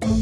Welcome 0.00 0.14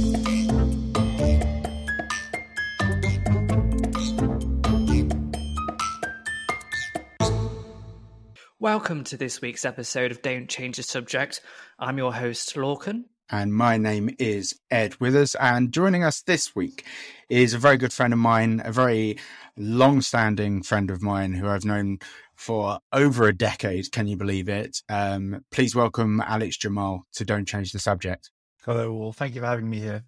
to 9.04 9.18
this 9.18 9.42
week's 9.42 9.66
episode 9.66 10.12
of 10.12 10.22
Don't 10.22 10.48
Change 10.48 10.78
the 10.78 10.82
Subject. 10.82 11.42
I'm 11.78 11.98
your 11.98 12.14
host, 12.14 12.56
Lorcan. 12.56 13.04
And 13.28 13.52
my 13.52 13.76
name 13.76 14.08
is 14.18 14.58
Edd 14.70 14.98
Withers. 14.98 15.34
And 15.34 15.72
joining 15.72 16.04
us 16.04 16.22
this 16.22 16.56
week 16.56 16.86
is 17.28 17.52
a 17.52 17.58
very 17.58 17.76
good 17.76 17.92
friend 17.92 18.14
of 18.14 18.18
mine, 18.18 18.62
a 18.64 18.72
very 18.72 19.18
long 19.58 20.00
standing 20.00 20.62
friend 20.62 20.90
of 20.90 21.02
mine 21.02 21.34
who 21.34 21.48
I've 21.48 21.66
known 21.66 21.98
for 22.34 22.78
over 22.94 23.28
a 23.28 23.36
decade. 23.36 23.92
Can 23.92 24.08
you 24.08 24.16
believe 24.16 24.48
it? 24.48 24.80
Um, 24.88 25.44
please 25.50 25.76
welcome 25.76 26.22
Alex 26.22 26.56
Jamal 26.56 27.04
to 27.12 27.26
Don't 27.26 27.46
Change 27.46 27.72
the 27.72 27.78
Subject. 27.78 28.30
Hello, 28.66 28.92
all. 28.94 29.12
Thank 29.12 29.36
you 29.36 29.42
for 29.42 29.46
having 29.46 29.70
me 29.70 29.78
here. 29.78 30.02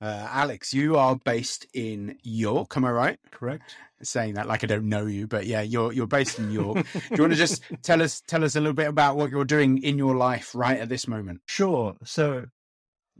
Uh, 0.00 0.26
Alex, 0.30 0.72
you 0.72 0.96
are 0.96 1.16
based 1.16 1.66
in 1.74 2.16
York, 2.22 2.74
am 2.78 2.86
I 2.86 2.90
right? 2.90 3.18
Correct. 3.30 3.76
Saying 4.02 4.34
that 4.34 4.46
like 4.46 4.64
I 4.64 4.66
don't 4.66 4.88
know 4.88 5.04
you, 5.04 5.26
but 5.26 5.44
yeah, 5.46 5.60
you're 5.60 5.92
you're 5.92 6.06
based 6.06 6.38
in 6.38 6.50
York. 6.50 6.86
Do 6.94 7.00
you 7.10 7.22
want 7.22 7.34
to 7.34 7.38
just 7.38 7.62
tell 7.82 8.00
us 8.00 8.22
tell 8.26 8.42
us 8.42 8.56
a 8.56 8.60
little 8.60 8.72
bit 8.72 8.88
about 8.88 9.18
what 9.18 9.30
you're 9.30 9.44
doing 9.44 9.82
in 9.82 9.98
your 9.98 10.16
life 10.16 10.54
right 10.54 10.78
at 10.78 10.88
this 10.88 11.06
moment? 11.06 11.42
Sure. 11.44 11.94
So 12.04 12.46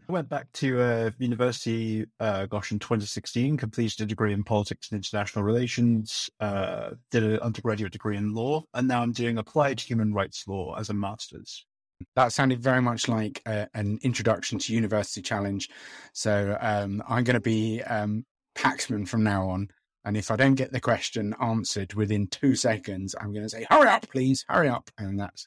I 0.09 0.12
went 0.12 0.30
back 0.30 0.51
to 0.54 0.80
uh, 0.80 1.10
university, 1.18 2.06
uh, 2.18 2.46
gosh, 2.46 2.73
in 2.73 2.78
2016, 2.78 3.59
completed 3.59 4.01
a 4.01 4.06
degree 4.06 4.32
in 4.32 4.45
politics 4.45 4.90
and 4.90 4.96
international 4.96 5.45
relations, 5.45 6.30
uh, 6.40 6.92
did 7.10 7.23
an 7.23 7.38
undergraduate 7.40 7.92
degree 7.92 8.16
in 8.16 8.32
law, 8.32 8.65
and 8.73 8.88
now 8.88 9.02
I'm 9.02 9.12
doing 9.12 9.37
applied 9.37 9.78
human 9.78 10.15
rights 10.15 10.45
law 10.48 10.74
as 10.78 10.88
a 10.88 10.95
master's. 10.95 11.66
That 12.16 12.33
sounded 12.33 12.62
very 12.62 12.83
much 12.83 13.09
like 13.09 13.43
a, 13.47 13.69
an 13.75 13.98
introduction 14.02 14.59
to 14.61 14.75
University 14.75 15.23
Challenge. 15.23 15.69
So 16.12 16.57
um, 16.61 17.02
I'm 17.09 17.24
going 17.24 17.34
to 17.34 17.41
be 17.41 17.83
um, 17.83 18.24
Paxman 18.57 19.07
from 19.09 19.24
now 19.24 19.49
on. 19.49 19.68
And 20.05 20.16
if 20.16 20.30
I 20.30 20.37
don't 20.37 20.55
get 20.55 20.73
the 20.73 20.80
question 20.80 21.35
answered 21.40 21.95
within 21.95 22.29
two 22.29 22.55
seconds, 22.55 23.15
I'm 23.21 23.32
going 23.32 23.45
to 23.45 23.49
say, 23.49 23.66
"Hurry 23.68 23.88
up, 23.88 24.09
please, 24.10 24.45
hurry 24.49 24.68
up!" 24.68 24.90
And 24.96 25.18
that's 25.18 25.46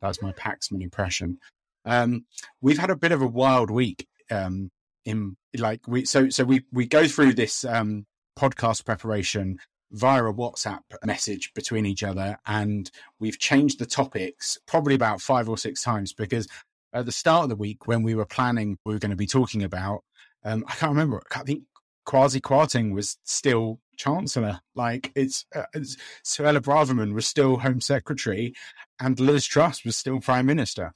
that's 0.00 0.22
my 0.22 0.32
Paxman 0.32 0.82
impression. 0.82 1.38
Um, 1.84 2.26
we've 2.60 2.78
had 2.78 2.90
a 2.90 2.96
bit 2.96 3.12
of 3.12 3.22
a 3.22 3.26
wild 3.26 3.70
week. 3.70 4.06
Um, 4.30 4.70
in 5.06 5.36
like 5.56 5.86
we 5.86 6.04
so 6.04 6.28
so 6.28 6.44
we 6.44 6.64
we 6.72 6.86
go 6.86 7.06
through 7.06 7.32
this 7.32 7.64
um, 7.64 8.04
podcast 8.38 8.84
preparation 8.84 9.58
via 9.92 10.24
a 10.24 10.34
WhatsApp 10.34 10.80
message 11.04 11.52
between 11.54 11.86
each 11.86 12.02
other. 12.02 12.38
And 12.46 12.90
we've 13.18 13.38
changed 13.38 13.78
the 13.78 13.86
topics 13.86 14.58
probably 14.66 14.94
about 14.94 15.20
five 15.20 15.48
or 15.48 15.58
six 15.58 15.82
times 15.82 16.12
because 16.12 16.48
at 16.92 17.06
the 17.06 17.12
start 17.12 17.44
of 17.44 17.48
the 17.50 17.56
week, 17.56 17.86
when 17.86 18.02
we 18.02 18.14
were 18.14 18.26
planning 18.26 18.78
we 18.84 18.94
were 18.94 18.98
going 18.98 19.10
to 19.10 19.16
be 19.16 19.26
talking 19.26 19.62
about, 19.62 20.02
um, 20.44 20.64
I 20.68 20.72
can't 20.72 20.92
remember, 20.92 21.22
I 21.34 21.42
think 21.42 21.64
Kwasi 22.06 22.40
Kwarteng 22.40 22.94
was 22.94 23.18
still 23.24 23.80
Chancellor. 23.96 24.60
Like 24.74 25.12
it's, 25.14 25.44
uh, 25.54 25.64
it's 25.74 25.96
Suella 26.24 26.60
Braverman 26.60 27.14
was 27.14 27.26
still 27.26 27.58
Home 27.58 27.80
Secretary 27.80 28.54
and 29.00 29.18
Liz 29.18 29.44
Truss 29.46 29.84
was 29.84 29.96
still 29.96 30.20
Prime 30.20 30.46
Minister. 30.46 30.92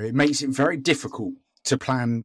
It 0.00 0.14
makes 0.14 0.42
it 0.42 0.50
very 0.50 0.76
difficult 0.76 1.34
to 1.64 1.78
plan 1.78 2.24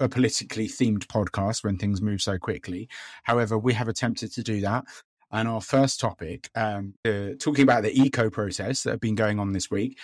a 0.00 0.08
politically 0.08 0.66
themed 0.66 1.06
podcast 1.06 1.62
when 1.62 1.76
things 1.76 2.00
move 2.00 2.22
so 2.22 2.38
quickly. 2.38 2.88
However, 3.24 3.58
we 3.58 3.74
have 3.74 3.88
attempted 3.88 4.32
to 4.32 4.42
do 4.42 4.60
that. 4.62 4.84
And 5.32 5.48
our 5.48 5.60
first 5.60 6.00
topic, 6.00 6.50
um, 6.54 6.94
uh, 7.04 7.30
talking 7.38 7.62
about 7.62 7.82
the 7.82 7.98
eco 7.98 8.30
protests 8.30 8.82
that 8.82 8.90
have 8.90 9.00
been 9.00 9.14
going 9.14 9.38
on 9.38 9.52
this 9.52 9.70
week, 9.70 9.98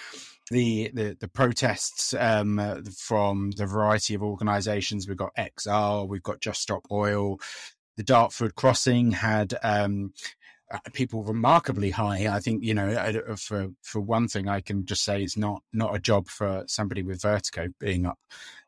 the 0.51 0.91
the, 0.95 1.17
the 1.19 1.29
protests 1.29 2.15
um, 2.15 2.59
uh, 2.59 2.77
from 2.97 3.51
the 3.53 3.67
variety 3.67 4.15
of 4.15 4.23
organisations. 4.23 5.09
We've 5.09 5.17
got 5.17 5.35
XR, 5.37 6.09
we've 6.09 6.23
got 6.23 6.41
Just 6.41 6.63
Stop 6.63 6.87
Oil. 6.91 7.39
The 7.97 8.05
Dartford 8.05 8.55
Crossing 8.55 9.11
had 9.13 9.55
um, 9.63 10.13
uh, 10.71 10.79
people 10.93 11.25
remarkably 11.25 11.91
high. 11.91 12.29
I 12.29 12.41
think 12.41 12.63
you 12.63 12.75
know, 12.75 12.89
uh, 12.89 13.37
for 13.37 13.69
for 13.83 14.00
one 14.00 14.29
thing, 14.29 14.49
I 14.49 14.61
can 14.61 14.84
just 14.84 15.05
say 15.05 15.23
it's 15.23 15.37
not 15.37 15.62
not 15.73 15.95
a 15.95 16.00
job 16.00 16.29
for 16.29 16.65
somebody 16.67 17.03
with 17.03 17.23
vertigo 17.23 17.69
being 17.81 18.06
up 18.06 18.19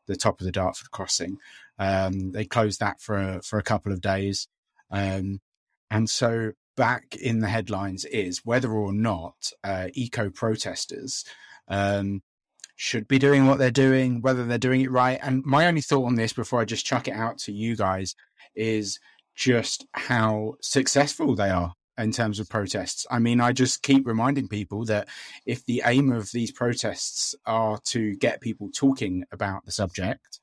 the 0.07 0.15
top 0.15 0.39
of 0.41 0.45
the 0.45 0.51
Dartford 0.51 0.91
Crossing. 0.91 1.37
Um, 1.77 2.31
they 2.31 2.45
closed 2.45 2.79
that 2.79 2.99
for 2.99 3.39
for 3.43 3.59
a 3.59 3.63
couple 3.63 3.93
of 3.93 4.01
days. 4.01 4.47
Um, 4.91 5.39
and 5.89 6.09
so 6.09 6.51
back 6.75 7.15
in 7.15 7.39
the 7.39 7.49
headlines 7.49 8.05
is 8.05 8.45
whether 8.45 8.71
or 8.71 8.93
not 8.93 9.51
uh, 9.63 9.87
eco 9.93 10.29
protesters 10.29 11.25
um, 11.67 12.21
should 12.77 13.07
be 13.07 13.19
doing 13.19 13.45
what 13.45 13.59
they're 13.59 13.71
doing, 13.71 14.21
whether 14.21 14.45
they're 14.45 14.57
doing 14.57 14.81
it 14.81 14.91
right. 14.91 15.19
And 15.21 15.43
my 15.45 15.67
only 15.67 15.81
thought 15.81 16.05
on 16.05 16.15
this 16.15 16.31
before 16.31 16.61
I 16.61 16.65
just 16.65 16.85
chuck 16.85 17.09
it 17.09 17.13
out 17.13 17.37
to 17.39 17.51
you 17.51 17.75
guys 17.75 18.15
is 18.55 18.99
just 19.35 19.85
how 19.91 20.53
successful 20.61 21.35
they 21.35 21.49
are 21.49 21.73
in 21.97 22.13
terms 22.13 22.39
of 22.39 22.47
protests. 22.47 23.05
I 23.11 23.19
mean, 23.19 23.41
I 23.41 23.51
just 23.51 23.83
keep 23.83 24.07
reminding 24.07 24.47
people 24.47 24.85
that 24.85 25.09
if 25.45 25.65
the 25.65 25.81
aim 25.85 26.11
of 26.13 26.31
these 26.31 26.51
protests 26.51 27.35
are 27.45 27.77
to 27.87 28.15
get 28.15 28.39
people 28.39 28.69
talking 28.73 29.25
about 29.33 29.65
the 29.65 29.73
subject, 29.73 30.39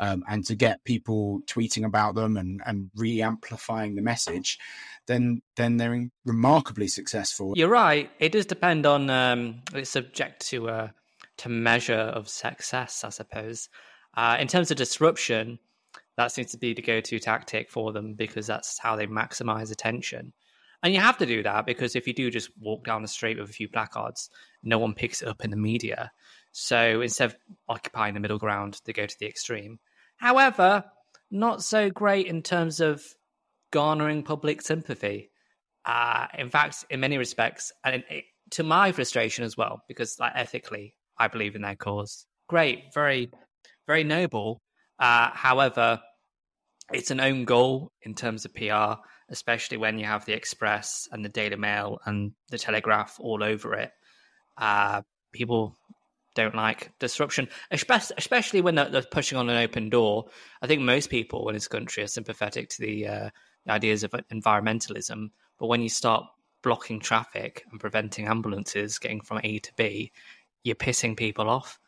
um, 0.00 0.24
and 0.28 0.44
to 0.46 0.56
get 0.56 0.82
people 0.84 1.42
tweeting 1.46 1.84
about 1.84 2.14
them 2.14 2.36
and, 2.36 2.60
and 2.66 2.90
re-amplifying 2.96 3.94
the 3.94 4.02
message, 4.02 4.58
then 5.06 5.42
then 5.56 5.76
they're 5.76 6.08
remarkably 6.24 6.88
successful. 6.88 7.52
You're 7.54 7.68
right. 7.68 8.10
It 8.18 8.32
does 8.32 8.46
depend 8.46 8.86
on 8.86 9.10
um, 9.10 9.62
it's 9.74 9.90
subject 9.90 10.46
to 10.48 10.68
a 10.68 10.72
uh, 10.72 10.88
to 11.38 11.48
measure 11.48 11.94
of 11.94 12.28
success, 12.28 13.04
I 13.04 13.10
suppose. 13.10 13.68
Uh, 14.14 14.36
in 14.38 14.48
terms 14.48 14.70
of 14.70 14.76
disruption, 14.76 15.58
that 16.16 16.32
seems 16.32 16.50
to 16.50 16.58
be 16.58 16.74
the 16.74 16.82
go-to 16.82 17.18
tactic 17.18 17.70
for 17.70 17.92
them 17.92 18.12
because 18.14 18.46
that's 18.46 18.78
how 18.78 18.94
they 18.96 19.06
maximize 19.06 19.72
attention. 19.72 20.34
And 20.82 20.92
you 20.92 21.00
have 21.00 21.18
to 21.18 21.26
do 21.26 21.42
that 21.42 21.64
because 21.64 21.96
if 21.96 22.06
you 22.06 22.12
do 22.12 22.30
just 22.30 22.50
walk 22.58 22.84
down 22.84 23.02
the 23.02 23.08
street 23.08 23.38
with 23.38 23.48
a 23.48 23.52
few 23.52 23.68
placards, 23.68 24.28
no 24.62 24.78
one 24.78 24.94
picks 24.94 25.22
it 25.22 25.28
up 25.28 25.44
in 25.44 25.50
the 25.50 25.56
media. 25.56 26.10
So 26.52 27.00
instead 27.00 27.30
of 27.30 27.36
occupying 27.68 28.14
the 28.14 28.20
middle 28.20 28.38
ground, 28.38 28.80
they 28.84 28.92
go 28.92 29.06
to 29.06 29.16
the 29.18 29.26
extreme. 29.26 29.78
However, 30.20 30.84
not 31.30 31.62
so 31.62 31.90
great 31.90 32.26
in 32.26 32.42
terms 32.42 32.80
of 32.80 33.02
garnering 33.72 34.22
public 34.22 34.62
sympathy. 34.62 35.30
Uh, 35.84 36.26
in 36.36 36.50
fact, 36.50 36.84
in 36.90 37.00
many 37.00 37.16
respects, 37.18 37.72
and 37.84 38.04
it, 38.10 38.24
to 38.50 38.62
my 38.62 38.92
frustration 38.92 39.44
as 39.44 39.56
well, 39.56 39.82
because 39.88 40.18
like 40.18 40.32
ethically, 40.34 40.94
I 41.18 41.28
believe 41.28 41.54
in 41.56 41.62
their 41.62 41.76
cause. 41.76 42.26
Great, 42.48 42.92
very, 42.92 43.30
very 43.86 44.04
noble. 44.04 44.60
Uh, 44.98 45.30
however, 45.32 46.00
it's 46.92 47.10
an 47.10 47.20
own 47.20 47.44
goal 47.44 47.92
in 48.02 48.14
terms 48.14 48.44
of 48.44 48.54
PR, 48.54 49.00
especially 49.30 49.76
when 49.78 49.98
you 49.98 50.04
have 50.04 50.26
the 50.26 50.32
Express 50.32 51.08
and 51.12 51.24
the 51.24 51.28
Daily 51.28 51.56
Mail 51.56 51.98
and 52.04 52.32
the 52.50 52.58
Telegraph 52.58 53.16
all 53.20 53.42
over 53.42 53.74
it. 53.74 53.92
Uh, 54.58 55.02
people 55.32 55.78
don't 56.34 56.54
like 56.54 56.92
disruption, 56.98 57.48
especially 57.70 58.60
when 58.60 58.74
they're, 58.76 59.02
pushing 59.10 59.38
on 59.38 59.48
an 59.48 59.56
open 59.56 59.90
door. 59.90 60.26
I 60.62 60.66
think 60.66 60.82
most 60.82 61.10
people 61.10 61.48
in 61.48 61.54
this 61.54 61.68
country 61.68 62.02
are 62.02 62.08
sympathetic 62.08 62.68
to 62.70 62.82
the, 62.82 63.06
uh, 63.06 63.30
the 63.66 63.72
ideas 63.72 64.04
of 64.04 64.12
environmentalism, 64.32 65.30
but 65.58 65.66
when 65.66 65.82
you 65.82 65.88
start 65.88 66.24
blocking 66.62 67.00
traffic 67.00 67.64
and 67.70 67.80
preventing 67.80 68.26
ambulances 68.26 68.98
getting 68.98 69.20
from 69.20 69.40
A 69.42 69.58
to 69.58 69.72
B, 69.76 70.12
you're 70.62 70.76
pissing 70.76 71.16
people 71.16 71.48
off. 71.48 71.78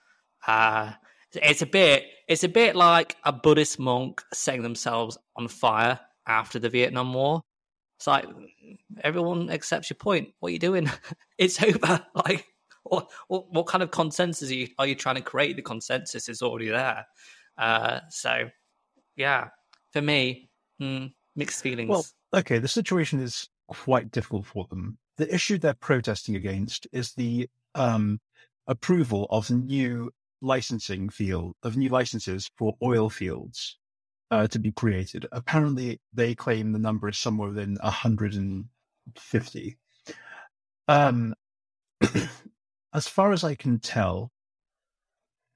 Uh, 0.47 0.93
it's 1.35 1.63
a 1.63 1.67
bit, 1.67 2.05
it's 2.29 2.45
a 2.45 2.49
bit 2.49 2.77
like 2.77 3.17
a 3.25 3.33
Buddhist 3.33 3.79
monk 3.79 4.23
setting 4.33 4.63
themselves 4.63 5.19
on 5.37 5.49
fire 5.49 6.01
after 6.27 6.59
the 6.59 6.69
Vietnam 6.69 7.13
War. 7.15 7.43
It's 7.99 8.07
like 8.07 8.27
everyone 9.03 9.51
accepts 9.51 9.91
your 9.91 9.97
point. 9.97 10.31
What 10.41 10.49
are 10.49 10.53
you 10.53 10.59
doing? 10.59 10.91
it's 11.39 11.63
over. 11.63 12.05
Like 12.15 12.47
what, 12.84 13.10
what, 13.28 13.53
what 13.53 13.66
kind 13.66 13.82
of 13.82 13.91
consensus 13.91 14.50
are 14.50 14.54
you, 14.54 14.69
are 14.78 14.87
you 14.87 14.94
trying 14.94 15.16
to 15.16 15.22
create? 15.22 15.56
The 15.56 15.62
consensus 15.62 16.28
is 16.28 16.43
already 16.43 16.69
there. 16.69 17.06
Uh, 17.59 18.00
so, 18.09 18.48
yeah, 19.16 19.48
for 19.93 20.02
me, 20.02 20.50
hmm, 20.79 21.06
mixed 21.37 21.62
feelings. 21.62 21.90
Well, 21.90 22.05
okay, 22.34 22.58
the 22.58 22.69
situation 22.69 23.20
is 23.20 23.49
quite 23.69 24.11
difficult 24.11 24.46
for 24.46 24.67
them. 24.70 24.99
The 25.19 25.32
issue 25.32 25.58
they're 25.58 25.75
protesting 25.75 26.37
against 26.37 26.87
is 26.93 27.12
the 27.12 27.49
um, 27.75 28.20
approval 28.67 29.26
of 29.31 29.50
new 29.50 30.11
licensing 30.43 31.08
field 31.08 31.55
of 31.62 31.76
new 31.76 31.88
licenses 31.88 32.50
for 32.58 32.76
oil 32.82 33.08
fields 33.08 33.78
uh, 34.31 34.46
to 34.49 34.58
be 34.58 34.73
created. 34.73 35.26
Apparently, 35.32 36.00
they 36.12 36.35
claim 36.35 36.73
the 36.73 36.78
number 36.78 37.08
is 37.08 37.17
somewhere 37.19 37.50
within 37.50 37.78
150. 37.82 39.76
Um, 40.88 41.35
as 42.94 43.09
far 43.09 43.33
as 43.33 43.44
I 43.44 43.55
can 43.55 43.79
tell, 43.79 44.31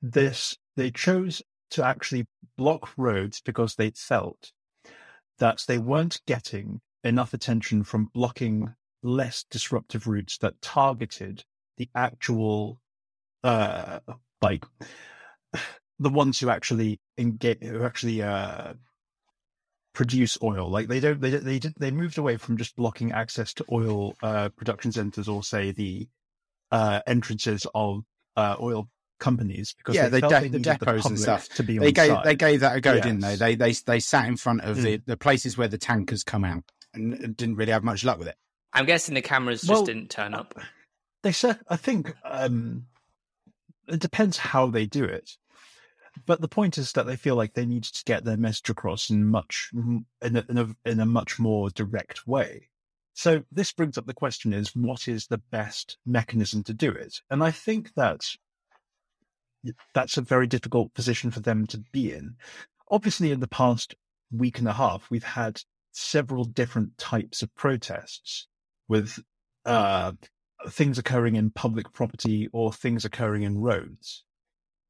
this 0.02 0.56
they 0.76 0.90
chose 0.90 1.42
to 1.70 1.84
actually 1.84 2.26
block 2.56 2.90
roads 2.96 3.40
because 3.40 3.74
they 3.74 3.90
felt 3.90 4.52
that 5.38 5.64
they 5.66 5.78
weren't 5.78 6.20
getting 6.26 6.80
enough 7.04 7.34
attention 7.34 7.84
from 7.84 8.10
blocking 8.14 8.74
less 9.02 9.44
disruptive 9.50 10.06
routes 10.06 10.38
that 10.38 10.60
targeted 10.60 11.44
the 11.76 11.88
actual 11.94 12.80
uh 13.44 14.00
like 14.42 14.64
the 15.98 16.10
ones 16.10 16.38
who 16.38 16.50
actually 16.50 17.00
engage, 17.18 17.62
who 17.62 17.84
actually 17.84 18.22
uh, 18.22 18.74
produce 19.94 20.36
oil. 20.42 20.68
Like 20.68 20.88
they 20.88 21.00
don't, 21.00 21.20
they 21.20 21.30
they 21.30 21.58
did, 21.58 21.74
they 21.78 21.90
moved 21.90 22.18
away 22.18 22.36
from 22.36 22.56
just 22.56 22.76
blocking 22.76 23.12
access 23.12 23.54
to 23.54 23.64
oil 23.72 24.14
uh, 24.22 24.50
production 24.50 24.92
centers 24.92 25.28
or 25.28 25.42
say 25.42 25.70
the 25.70 26.08
uh, 26.70 27.00
entrances 27.06 27.66
of 27.74 28.02
uh, 28.36 28.56
oil 28.60 28.88
companies 29.18 29.74
because 29.78 29.94
yeah, 29.94 30.08
they, 30.08 30.20
they, 30.20 30.28
de- 30.28 30.48
the 30.48 30.58
depots 30.58 31.04
the 31.04 31.08
and 31.08 31.18
stuff 31.18 31.48
to 31.48 31.62
be 31.62 31.78
they 31.78 31.92
gave 31.92 32.08
site. 32.08 32.24
they 32.24 32.34
gave 32.34 32.60
that 32.60 32.76
a 32.76 32.80
go, 32.80 32.94
yes. 32.94 33.04
didn't 33.04 33.20
they? 33.20 33.36
They 33.36 33.54
they 33.54 33.72
they 33.72 34.00
sat 34.00 34.26
in 34.26 34.36
front 34.36 34.62
of 34.62 34.76
mm. 34.76 34.82
the, 34.82 35.02
the 35.06 35.16
places 35.16 35.56
where 35.56 35.68
the 35.68 35.78
tankers 35.78 36.22
come 36.22 36.44
out 36.44 36.64
and 36.94 37.36
didn't 37.36 37.56
really 37.56 37.72
have 37.72 37.84
much 37.84 38.04
luck 38.04 38.18
with 38.18 38.28
it. 38.28 38.36
I'm 38.72 38.84
guessing 38.84 39.14
the 39.14 39.22
cameras 39.22 39.62
just 39.62 39.72
well, 39.72 39.84
didn't 39.84 40.10
turn 40.10 40.34
up. 40.34 40.54
They 41.22 41.32
said, 41.32 41.58
I 41.68 41.76
think 41.76 42.14
um, 42.24 42.86
it 43.88 44.00
depends 44.00 44.36
how 44.36 44.66
they 44.68 44.86
do 44.86 45.04
it 45.04 45.36
but 46.24 46.40
the 46.40 46.48
point 46.48 46.78
is 46.78 46.92
that 46.92 47.06
they 47.06 47.16
feel 47.16 47.34
like 47.34 47.52
they 47.52 47.66
need 47.66 47.84
to 47.84 48.04
get 48.04 48.24
their 48.24 48.36
message 48.36 48.70
across 48.70 49.10
in 49.10 49.26
much 49.26 49.70
in 49.74 50.06
a, 50.22 50.44
in 50.48 50.58
a, 50.58 50.88
in 50.88 51.00
a 51.00 51.06
much 51.06 51.38
more 51.38 51.68
direct 51.70 52.26
way. 52.26 52.68
So 53.18 53.44
this 53.50 53.72
brings 53.72 53.96
up 53.96 54.04
the 54.04 54.12
question: 54.12 54.52
is 54.52 54.76
what 54.76 55.08
is 55.08 55.26
the 55.26 55.40
best 55.50 55.96
mechanism 56.04 56.62
to 56.64 56.74
do 56.74 56.90
it? 56.90 57.22
And 57.30 57.42
I 57.42 57.50
think 57.50 57.94
that 57.94 58.20
that's 59.94 60.18
a 60.18 60.22
very 60.22 60.46
difficult 60.46 60.92
position 60.92 61.30
for 61.30 61.40
them 61.40 61.66
to 61.68 61.78
be 61.92 62.12
in. 62.12 62.36
Obviously, 62.90 63.32
in 63.32 63.40
the 63.40 63.48
past 63.48 63.94
week 64.30 64.58
and 64.58 64.68
a 64.68 64.74
half, 64.74 65.10
we've 65.10 65.24
had 65.24 65.62
several 65.92 66.44
different 66.44 66.98
types 66.98 67.40
of 67.40 67.54
protests 67.54 68.48
with 68.86 69.18
uh, 69.64 70.12
things 70.68 70.98
occurring 70.98 71.36
in 71.36 71.50
public 71.50 71.90
property 71.94 72.50
or 72.52 72.70
things 72.70 73.06
occurring 73.06 73.44
in 73.44 73.58
roads. 73.58 74.24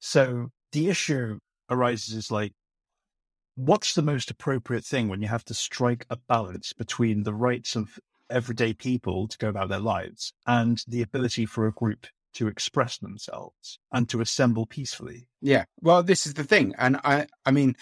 So 0.00 0.48
the 0.72 0.88
issue 0.88 1.38
arises 1.70 2.12
is 2.12 2.32
like, 2.32 2.54
what's 3.54 3.94
the 3.94 4.02
most 4.02 4.32
appropriate 4.32 4.84
thing 4.84 5.06
when 5.06 5.22
you 5.22 5.28
have 5.28 5.44
to 5.44 5.54
strike 5.54 6.04
a 6.10 6.16
balance 6.16 6.72
between 6.72 7.22
the 7.22 7.32
rights 7.32 7.76
of 7.76 8.00
everyday 8.30 8.72
people 8.72 9.28
to 9.28 9.38
go 9.38 9.48
about 9.48 9.68
their 9.68 9.78
lives 9.78 10.32
and 10.46 10.82
the 10.86 11.02
ability 11.02 11.46
for 11.46 11.66
a 11.66 11.72
group 11.72 12.06
to 12.34 12.48
express 12.48 12.98
themselves 12.98 13.78
and 13.92 14.08
to 14.08 14.20
assemble 14.20 14.66
peacefully? 14.66 15.28
Yeah. 15.40 15.64
Well, 15.80 16.02
this 16.02 16.26
is 16.26 16.34
the 16.34 16.44
thing. 16.44 16.74
And 16.78 16.98
I, 17.02 17.26
I 17.44 17.50
mean, 17.50 17.76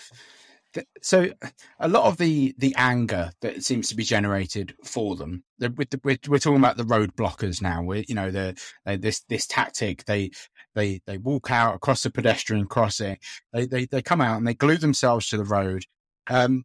so 1.02 1.30
a 1.78 1.88
lot 1.88 2.04
of 2.04 2.16
the 2.16 2.54
the 2.58 2.74
anger 2.76 3.30
that 3.40 3.62
seems 3.62 3.88
to 3.88 3.96
be 3.96 4.04
generated 4.04 4.74
for 4.84 5.16
them 5.16 5.44
with 5.60 5.90
the, 5.90 6.00
we're, 6.02 6.18
we're 6.28 6.38
talking 6.38 6.58
about 6.58 6.76
the 6.76 6.84
road 6.84 7.14
blockers 7.16 7.62
now 7.62 7.82
we 7.82 8.04
you 8.08 8.14
know 8.14 8.30
the 8.30 8.56
this 8.84 9.20
this 9.28 9.46
tactic 9.46 10.04
they 10.06 10.30
they 10.74 11.00
they 11.06 11.18
walk 11.18 11.50
out 11.50 11.74
across 11.74 12.02
the 12.02 12.10
pedestrian 12.10 12.66
crossing 12.66 13.16
they 13.52 13.66
they, 13.66 13.86
they 13.86 14.02
come 14.02 14.20
out 14.20 14.36
and 14.36 14.46
they 14.46 14.54
glue 14.54 14.76
themselves 14.76 15.28
to 15.28 15.36
the 15.36 15.44
road 15.44 15.84
um, 16.28 16.64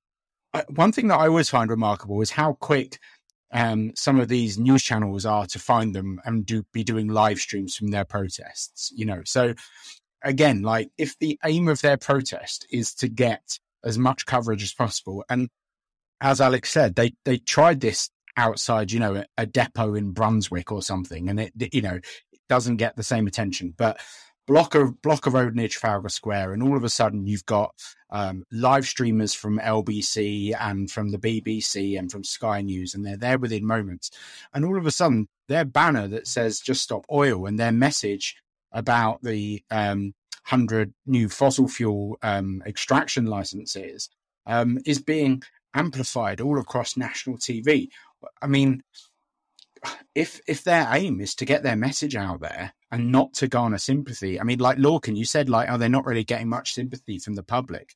one 0.70 0.92
thing 0.92 1.08
that 1.08 1.20
i 1.20 1.28
always 1.28 1.50
find 1.50 1.70
remarkable 1.70 2.22
is 2.22 2.32
how 2.32 2.54
quick 2.54 2.98
um, 3.52 3.92
some 3.96 4.20
of 4.20 4.28
these 4.28 4.60
news 4.60 4.84
channels 4.84 5.26
are 5.26 5.46
to 5.48 5.60
find 5.60 5.96
them 5.96 6.22
and 6.26 6.46
do 6.46 6.64
be 6.72 6.84
doing 6.84 7.08
live 7.08 7.40
streams 7.40 7.76
from 7.76 7.88
their 7.88 8.06
protests 8.06 8.92
you 8.96 9.06
know 9.06 9.22
so 9.26 9.54
again 10.24 10.62
like 10.62 10.90
if 10.98 11.18
the 11.20 11.40
aim 11.46 11.68
of 11.68 11.82
their 11.82 11.98
protest 11.98 12.68
is 12.72 12.94
to 12.94 13.08
get 13.08 13.60
as 13.84 13.98
much 13.98 14.26
coverage 14.26 14.64
as 14.64 14.74
possible. 14.74 15.24
And 15.30 15.50
as 16.22 16.42
Alex 16.42 16.72
said, 16.72 16.96
they 16.96 17.14
they 17.26 17.38
tried 17.38 17.80
this 17.82 18.10
outside, 18.38 18.92
you 18.92 19.00
know, 19.00 19.24
a 19.38 19.46
depot 19.46 19.96
in 19.96 20.12
Brunswick 20.12 20.72
or 20.72 20.82
something, 20.82 21.30
and 21.30 21.40
it, 21.40 21.54
you 21.74 21.82
know, 21.82 21.96
it 22.32 22.40
doesn't 22.48 22.78
get 22.78 22.96
the 22.96 23.04
same 23.04 23.28
attention. 23.28 23.74
But 23.78 24.00
block 24.50 24.74
a 24.74 24.86
block 25.04 25.28
a 25.28 25.30
road 25.30 25.56
near 25.56 25.68
Trafalgar 25.68 26.10
Square, 26.10 26.54
and 26.54 26.64
all 26.64 26.76
of 26.76 26.84
a 26.84 26.90
sudden 26.90 27.28
you've 27.28 27.46
got 27.46 27.72
um, 28.10 28.44
live 28.52 28.86
streamers 28.86 29.36
from 29.36 29.60
LBC 29.60 30.56
and 30.60 30.90
from 30.90 31.12
the 31.12 31.20
BBC 31.20 31.98
and 32.00 32.12
from 32.12 32.24
Sky 32.24 32.62
News, 32.62 32.96
and 32.96 33.06
they're 33.06 33.16
there 33.16 33.38
within 33.38 33.64
moments. 33.64 34.10
And 34.52 34.66
all 34.66 34.76
of 34.76 34.88
a 34.88 34.92
sudden, 34.92 35.28
their 35.48 35.66
banner 35.66 36.08
that 36.08 36.28
says 36.28 36.60
"Just 36.60 36.82
Stop 36.82 37.06
Oil" 37.12 37.46
and 37.46 37.60
their 37.60 37.72
message 37.72 38.38
about 38.72 39.22
the 39.22 39.64
um, 39.70 40.16
100 40.48 40.94
new 41.06 41.30
fossil 41.30 41.68
fuel 41.68 42.18
um, 42.24 42.64
extraction 42.66 43.28
licenses 43.28 44.10
um, 44.48 44.80
is 44.84 45.00
being 45.00 45.44
amplified 45.76 46.42
all 46.42 46.60
across 46.60 46.98
national 46.98 47.38
TV. 47.38 47.90
I 48.42 48.48
mean, 48.48 48.82
if 50.16 50.40
if 50.48 50.64
their 50.64 50.88
aim 50.92 51.22
is 51.22 51.36
to 51.36 51.46
get 51.46 51.64
their 51.64 51.76
message 51.76 52.16
out 52.16 52.42
there 52.42 52.74
and 52.92 53.12
not 53.12 53.34
to 53.36 53.48
garner 53.48 53.78
sympathy, 53.78 54.40
I 54.40 54.44
mean, 54.44 54.60
like 54.60 54.78
Lorcan, 54.78 55.16
you 55.16 55.26
said, 55.26 55.50
like, 55.50 55.70
oh, 55.70 55.78
they're 55.78 55.90
not 55.90 56.06
really 56.06 56.24
getting 56.24 56.50
much 56.50 56.74
sympathy 56.74 57.20
from 57.20 57.36
the 57.36 57.44
public. 57.44 57.94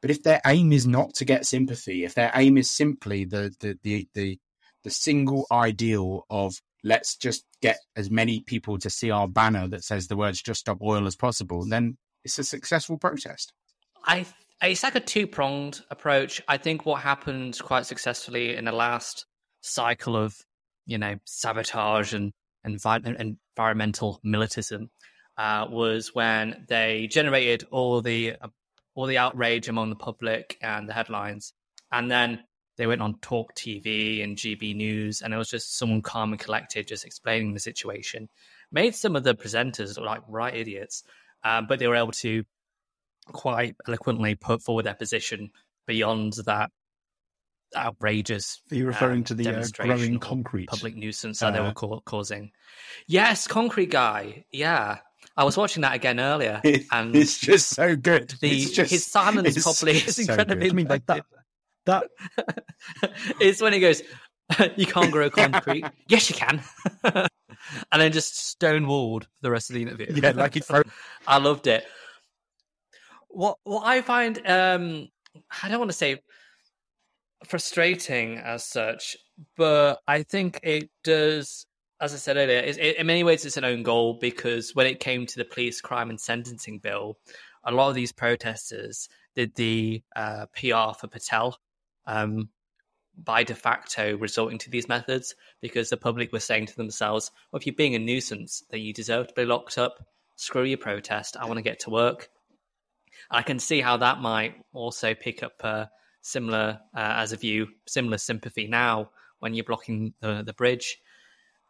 But 0.00 0.10
if 0.10 0.22
their 0.22 0.40
aim 0.46 0.72
is 0.72 0.86
not 0.86 1.14
to 1.14 1.24
get 1.24 1.46
sympathy, 1.46 2.04
if 2.04 2.14
their 2.14 2.30
aim 2.34 2.58
is 2.58 2.70
simply 2.70 3.24
the 3.24 3.54
the 3.60 3.78
the 3.82 4.08
the, 4.14 4.38
the 4.84 4.90
single 4.90 5.46
ideal 5.50 6.26
of 6.30 6.60
let's 6.84 7.16
just 7.16 7.44
get 7.60 7.78
as 7.96 8.10
many 8.10 8.40
people 8.40 8.78
to 8.78 8.90
see 8.90 9.10
our 9.10 9.26
banner 9.26 9.66
that 9.68 9.82
says 9.82 10.06
the 10.06 10.16
words 10.16 10.40
just 10.40 10.60
stop 10.60 10.80
oil 10.82 11.06
as 11.06 11.16
possible, 11.16 11.66
then 11.66 11.96
it's 12.24 12.38
a 12.38 12.44
successful 12.44 12.98
protest. 12.98 13.52
I 14.04 14.26
it's 14.62 14.82
like 14.82 14.94
a 14.94 15.00
two 15.00 15.26
pronged 15.26 15.82
approach. 15.90 16.40
I 16.48 16.56
think 16.56 16.86
what 16.86 17.02
happened 17.02 17.58
quite 17.62 17.86
successfully 17.86 18.56
in 18.56 18.64
the 18.64 18.72
last 18.72 19.26
cycle 19.60 20.16
of 20.16 20.36
you 20.86 20.98
know 20.98 21.16
sabotage 21.24 22.14
and, 22.14 22.32
environmental 22.64 24.20
militism 24.24 24.88
uh, 25.38 25.66
was 25.70 26.12
when 26.14 26.64
they 26.68 27.06
generated 27.08 27.64
all 27.70 28.02
the 28.02 28.34
uh, 28.40 28.48
all 28.94 29.06
the 29.06 29.18
outrage 29.18 29.68
among 29.68 29.90
the 29.90 29.96
public 29.96 30.56
and 30.62 30.88
the 30.88 30.92
headlines, 30.92 31.52
and 31.92 32.10
then 32.10 32.40
they 32.76 32.86
went 32.86 33.02
on 33.02 33.18
Talk 33.20 33.54
TV 33.54 34.22
and 34.22 34.36
GB 34.36 34.74
News, 34.74 35.22
and 35.22 35.32
it 35.32 35.36
was 35.36 35.48
just 35.48 35.78
someone 35.78 36.02
calm 36.02 36.32
and 36.32 36.40
collected, 36.40 36.88
just 36.88 37.04
explaining 37.04 37.54
the 37.54 37.60
situation. 37.60 38.28
Made 38.72 38.94
some 38.94 39.16
of 39.16 39.24
the 39.24 39.34
presenters 39.34 39.96
look 39.96 40.06
like 40.06 40.22
right 40.28 40.54
idiots, 40.54 41.04
um, 41.44 41.66
but 41.68 41.78
they 41.78 41.86
were 41.86 41.96
able 41.96 42.12
to 42.12 42.44
quite 43.26 43.76
eloquently 43.86 44.34
put 44.34 44.62
forward 44.62 44.86
their 44.86 44.94
position 44.94 45.50
beyond 45.86 46.34
that 46.46 46.70
outrageous. 47.74 48.60
Are 48.70 48.74
you 48.74 48.86
referring 48.86 49.18
um, 49.20 49.24
to 49.24 49.34
the 49.34 49.48
uh, 49.48 49.66
growing 49.78 50.18
concrete 50.18 50.68
public 50.68 50.96
nuisance 50.96 51.40
that 51.40 51.48
uh, 51.48 51.50
they 51.52 51.60
were 51.60 51.72
ca- 51.72 52.00
causing? 52.04 52.52
Yes, 53.06 53.46
concrete 53.46 53.90
guy. 53.90 54.44
Yeah, 54.52 54.98
I 55.36 55.44
was 55.44 55.56
watching 55.56 55.82
that 55.82 55.94
again 55.94 56.20
earlier, 56.20 56.60
and 56.92 57.14
it's 57.14 57.38
just 57.38 57.70
so 57.70 57.96
good. 57.96 58.34
The, 58.40 58.66
just, 58.66 58.90
his 58.90 59.06
silence 59.06 59.62
probably 59.62 59.92
is 59.92 60.18
incredibly. 60.18 60.70
I 60.70 60.72
mean, 60.72 60.88
like 60.88 61.06
that 61.06 61.24
that 61.86 62.08
is 63.40 63.60
when 63.60 63.72
he 63.72 63.80
goes, 63.80 64.02
"You 64.76 64.86
can't 64.86 65.12
grow 65.12 65.30
concrete." 65.30 65.84
yes, 66.08 66.28
you 66.30 66.36
can. 66.36 66.62
and 67.04 68.02
then 68.02 68.12
just 68.12 68.58
stonewalled 68.58 69.26
the 69.42 69.50
rest 69.50 69.70
of 69.70 69.74
the 69.74 69.82
interview. 69.82 70.06
Yeah, 70.14 70.32
like 70.32 70.54
he. 70.54 70.62
I 71.26 71.38
loved 71.38 71.66
it. 71.66 71.84
What 73.28 73.58
what 73.64 73.84
I 73.84 74.00
find, 74.02 74.38
um, 74.46 75.08
I 75.62 75.68
don't 75.68 75.78
want 75.78 75.90
to 75.90 75.96
say 75.96 76.20
frustrating 77.44 78.38
as 78.38 78.64
such, 78.64 79.16
but 79.56 80.00
I 80.06 80.22
think 80.22 80.60
it 80.62 80.90
does. 81.04 81.66
As 82.00 82.12
I 82.12 82.16
said 82.18 82.36
earlier, 82.36 82.58
it, 82.58 82.96
in 82.96 83.06
many 83.06 83.24
ways 83.24 83.44
it's 83.46 83.56
an 83.56 83.64
own 83.64 83.82
goal 83.82 84.18
because 84.20 84.74
when 84.74 84.86
it 84.86 85.00
came 85.00 85.24
to 85.26 85.38
the 85.38 85.46
police 85.46 85.80
crime 85.80 86.10
and 86.10 86.20
sentencing 86.20 86.78
bill, 86.78 87.18
a 87.64 87.72
lot 87.72 87.88
of 87.88 87.94
these 87.94 88.12
protesters 88.12 89.08
did 89.34 89.54
the 89.54 90.02
uh, 90.14 90.46
PR 90.54 90.94
for 90.98 91.08
Patel 91.10 91.58
um, 92.06 92.50
by 93.16 93.44
de 93.44 93.54
facto 93.54 94.16
resorting 94.18 94.58
to 94.58 94.70
these 94.70 94.88
methods 94.88 95.34
because 95.62 95.88
the 95.88 95.96
public 95.96 96.32
was 96.32 96.44
saying 96.44 96.66
to 96.66 96.76
themselves, 96.76 97.30
well, 97.50 97.58
if 97.58 97.66
you're 97.66 97.74
being 97.74 97.94
a 97.94 97.98
nuisance, 97.98 98.62
then 98.70 98.80
you 98.80 98.92
deserve 98.92 99.28
to 99.28 99.34
be 99.34 99.46
locked 99.46 99.78
up. 99.78 100.06
Screw 100.36 100.64
your 100.64 100.78
protest. 100.78 101.36
I 101.38 101.46
want 101.46 101.56
to 101.56 101.62
get 101.62 101.80
to 101.80 101.90
work. 101.90 102.28
I 103.30 103.40
can 103.42 103.58
see 103.58 103.80
how 103.80 103.96
that 103.98 104.20
might 104.20 104.54
also 104.74 105.14
pick 105.14 105.42
up 105.42 105.64
a 105.64 105.90
similar, 106.26 106.80
uh, 106.94 107.14
as 107.16 107.32
a 107.32 107.36
view, 107.36 107.68
similar 107.86 108.18
sympathy 108.18 108.66
now 108.66 109.10
when 109.38 109.54
you're 109.54 109.64
blocking 109.64 110.12
the, 110.20 110.42
the 110.44 110.52
bridge. 110.52 110.98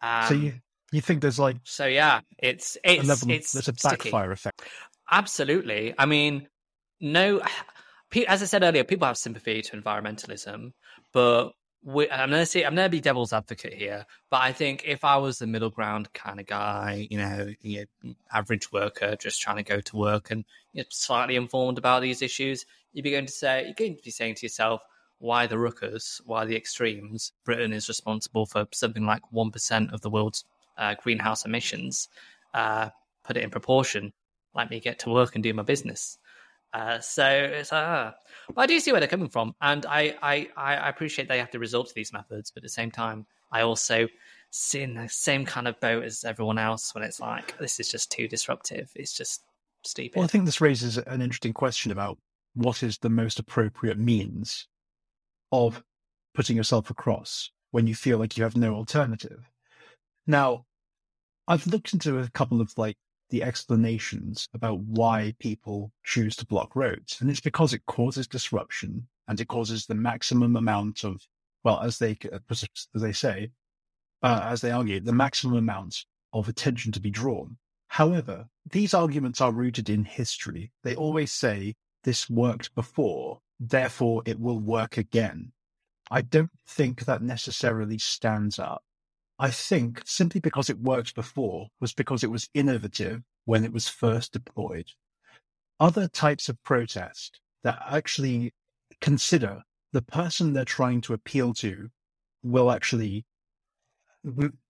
Um, 0.02 0.28
so 0.28 0.34
you, 0.34 0.54
you 0.92 1.00
think 1.00 1.20
there's 1.20 1.38
like 1.38 1.56
so 1.64 1.86
yeah, 1.86 2.20
it's 2.38 2.76
it's 2.84 3.04
a 3.04 3.06
level, 3.06 3.30
it's 3.30 3.52
there's 3.52 3.68
a 3.68 3.72
backfire 3.72 4.34
sticky. 4.34 4.48
effect. 4.48 4.62
Absolutely. 5.10 5.94
I 5.98 6.06
mean, 6.06 6.48
no 7.00 7.40
as 8.28 8.42
I 8.42 8.46
said 8.46 8.62
earlier, 8.62 8.84
people 8.84 9.06
have 9.06 9.18
sympathy 9.18 9.62
to 9.62 9.76
environmentalism, 9.76 10.72
but 11.12 11.52
we, 11.82 12.10
I'm 12.10 12.30
going 12.30 12.42
to 12.42 12.46
say 12.46 12.64
I'm 12.64 12.74
to 12.74 12.88
be 12.88 13.00
devil's 13.00 13.32
advocate 13.32 13.74
here. 13.74 14.06
But 14.30 14.42
I 14.42 14.52
think 14.52 14.82
if 14.86 15.04
I 15.04 15.18
was 15.18 15.38
the 15.38 15.46
middle 15.46 15.70
ground 15.70 16.12
kind 16.14 16.40
of 16.40 16.46
guy, 16.46 17.06
you 17.10 17.18
know, 17.18 17.48
you 17.60 17.86
know 18.02 18.14
average 18.32 18.72
worker 18.72 19.16
just 19.16 19.40
trying 19.40 19.56
to 19.56 19.62
go 19.62 19.80
to 19.80 19.96
work 19.96 20.30
and 20.30 20.44
you 20.72 20.82
know, 20.82 20.86
slightly 20.90 21.36
informed 21.36 21.78
about 21.78 22.02
these 22.02 22.22
issues, 22.22 22.64
you'd 22.96 23.02
be 23.02 23.10
going 23.10 23.26
to 23.26 23.32
say 23.32 23.64
you're 23.64 23.74
going 23.74 23.94
to 23.96 24.02
be 24.02 24.10
saying 24.10 24.36
to 24.36 24.46
yourself, 24.46 24.80
why 25.18 25.46
the 25.46 25.56
ruckers? 25.56 26.20
Why 26.24 26.46
the 26.46 26.56
extremes? 26.56 27.32
Britain 27.44 27.72
is 27.72 27.88
responsible 27.88 28.46
for 28.46 28.66
something 28.72 29.04
like 29.04 29.30
one 29.30 29.50
percent 29.50 29.92
of 29.92 30.00
the 30.00 30.10
world's 30.10 30.44
uh, 30.78 30.94
greenhouse 31.02 31.44
emissions. 31.44 32.08
Uh, 32.54 32.88
put 33.22 33.36
it 33.36 33.44
in 33.44 33.50
proportion. 33.50 34.12
Let 34.54 34.70
me 34.70 34.80
get 34.80 34.98
to 35.00 35.10
work 35.10 35.34
and 35.34 35.44
do 35.44 35.52
my 35.52 35.62
business. 35.62 36.16
Uh, 36.72 36.98
so 37.00 37.26
it's 37.28 37.72
uh, 37.72 38.12
but 38.54 38.62
I 38.62 38.66
do 38.66 38.80
see 38.80 38.92
where 38.92 39.00
they're 39.00 39.08
coming 39.08 39.28
from, 39.28 39.54
and 39.60 39.84
I, 39.86 40.16
I 40.22 40.48
I 40.56 40.88
appreciate 40.88 41.28
they 41.28 41.38
have 41.38 41.50
to 41.50 41.58
resort 41.58 41.88
to 41.88 41.94
these 41.94 42.12
methods, 42.12 42.50
but 42.50 42.60
at 42.60 42.64
the 42.64 42.70
same 42.70 42.90
time, 42.90 43.26
I 43.52 43.60
also 43.60 44.08
sit 44.50 44.82
in 44.82 44.94
the 44.94 45.08
same 45.08 45.44
kind 45.44 45.68
of 45.68 45.78
boat 45.80 46.04
as 46.04 46.24
everyone 46.24 46.58
else 46.58 46.94
when 46.94 47.04
it's 47.04 47.20
like 47.20 47.58
this 47.58 47.78
is 47.78 47.90
just 47.90 48.10
too 48.10 48.26
disruptive. 48.26 48.90
It's 48.94 49.12
just 49.14 49.42
stupid. 49.84 50.16
Well, 50.16 50.24
I 50.24 50.28
think 50.28 50.44
this 50.44 50.60
raises 50.60 50.98
an 50.98 51.20
interesting 51.22 51.52
question 51.52 51.92
about 51.92 52.18
what 52.56 52.82
is 52.82 52.98
the 52.98 53.10
most 53.10 53.38
appropriate 53.38 53.98
means 53.98 54.66
of 55.52 55.82
putting 56.34 56.56
yourself 56.56 56.90
across 56.90 57.50
when 57.70 57.86
you 57.86 57.94
feel 57.94 58.18
like 58.18 58.36
you 58.36 58.44
have 58.44 58.56
no 58.56 58.74
alternative. 58.74 59.50
Now, 60.26 60.64
I've 61.46 61.66
looked 61.66 61.92
into 61.92 62.18
a 62.18 62.30
couple 62.30 62.60
of 62.60 62.72
like 62.76 62.96
the 63.30 63.42
explanations 63.42 64.48
about 64.54 64.80
why 64.80 65.34
people 65.38 65.92
choose 66.04 66.36
to 66.36 66.46
block 66.46 66.74
roads, 66.74 67.18
and 67.20 67.30
it's 67.30 67.40
because 67.40 67.72
it 67.72 67.86
causes 67.86 68.26
disruption 68.26 69.08
and 69.28 69.40
it 69.40 69.48
causes 69.48 69.86
the 69.86 69.94
maximum 69.94 70.56
amount 70.56 71.04
of, 71.04 71.20
well, 71.64 71.80
as 71.80 71.98
they 71.98 72.16
as 72.50 72.76
they 72.94 73.12
say, 73.12 73.50
uh, 74.22 74.40
as 74.44 74.60
they 74.60 74.70
argue, 74.70 75.00
the 75.00 75.12
maximum 75.12 75.56
amount 75.56 76.04
of 76.32 76.48
attention 76.48 76.92
to 76.92 77.00
be 77.00 77.10
drawn. 77.10 77.56
However, 77.88 78.46
these 78.70 78.94
arguments 78.94 79.40
are 79.40 79.52
rooted 79.52 79.88
in 79.88 80.04
history. 80.04 80.72
They 80.82 80.96
always 80.96 81.32
say 81.32 81.74
this 82.06 82.30
worked 82.30 82.72
before, 82.76 83.40
therefore 83.58 84.22
it 84.24 84.38
will 84.38 84.60
work 84.60 84.96
again. 84.96 85.52
I 86.08 86.22
don't 86.22 86.52
think 86.66 87.04
that 87.04 87.20
necessarily 87.20 87.98
stands 87.98 88.60
up. 88.60 88.82
I 89.40 89.50
think 89.50 90.02
simply 90.06 90.40
because 90.40 90.70
it 90.70 90.78
worked 90.78 91.16
before 91.16 91.66
was 91.80 91.92
because 91.92 92.22
it 92.22 92.30
was 92.30 92.48
innovative 92.54 93.22
when 93.44 93.64
it 93.64 93.72
was 93.72 93.88
first 93.88 94.32
deployed. 94.32 94.86
Other 95.80 96.06
types 96.06 96.48
of 96.48 96.62
protest 96.62 97.40
that 97.64 97.82
actually 97.90 98.54
consider 99.00 99.62
the 99.92 100.00
person 100.00 100.52
they're 100.52 100.64
trying 100.64 101.00
to 101.02 101.12
appeal 101.12 101.54
to 101.54 101.90
will 102.44 102.70
actually 102.70 103.26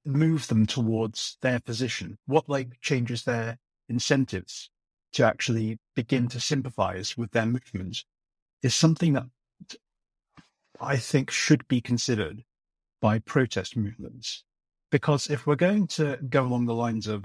move 0.06 0.48
them 0.48 0.64
towards 0.64 1.36
their 1.42 1.60
position. 1.60 2.16
What 2.24 2.48
like 2.48 2.80
changes 2.80 3.24
their 3.24 3.58
incentives 3.90 4.70
to 5.12 5.24
actually 5.24 5.78
begin 5.96 6.28
to 6.28 6.38
sympathize 6.38 7.16
with 7.16 7.32
their 7.32 7.46
movements 7.46 8.04
is 8.62 8.74
something 8.74 9.14
that 9.14 9.24
I 10.80 10.96
think 10.96 11.30
should 11.30 11.66
be 11.66 11.80
considered 11.80 12.44
by 13.00 13.18
protest 13.18 13.76
movements. 13.76 14.44
Because 14.92 15.28
if 15.28 15.46
we're 15.46 15.56
going 15.56 15.88
to 15.88 16.18
go 16.28 16.44
along 16.44 16.66
the 16.66 16.74
lines 16.74 17.08
of 17.08 17.24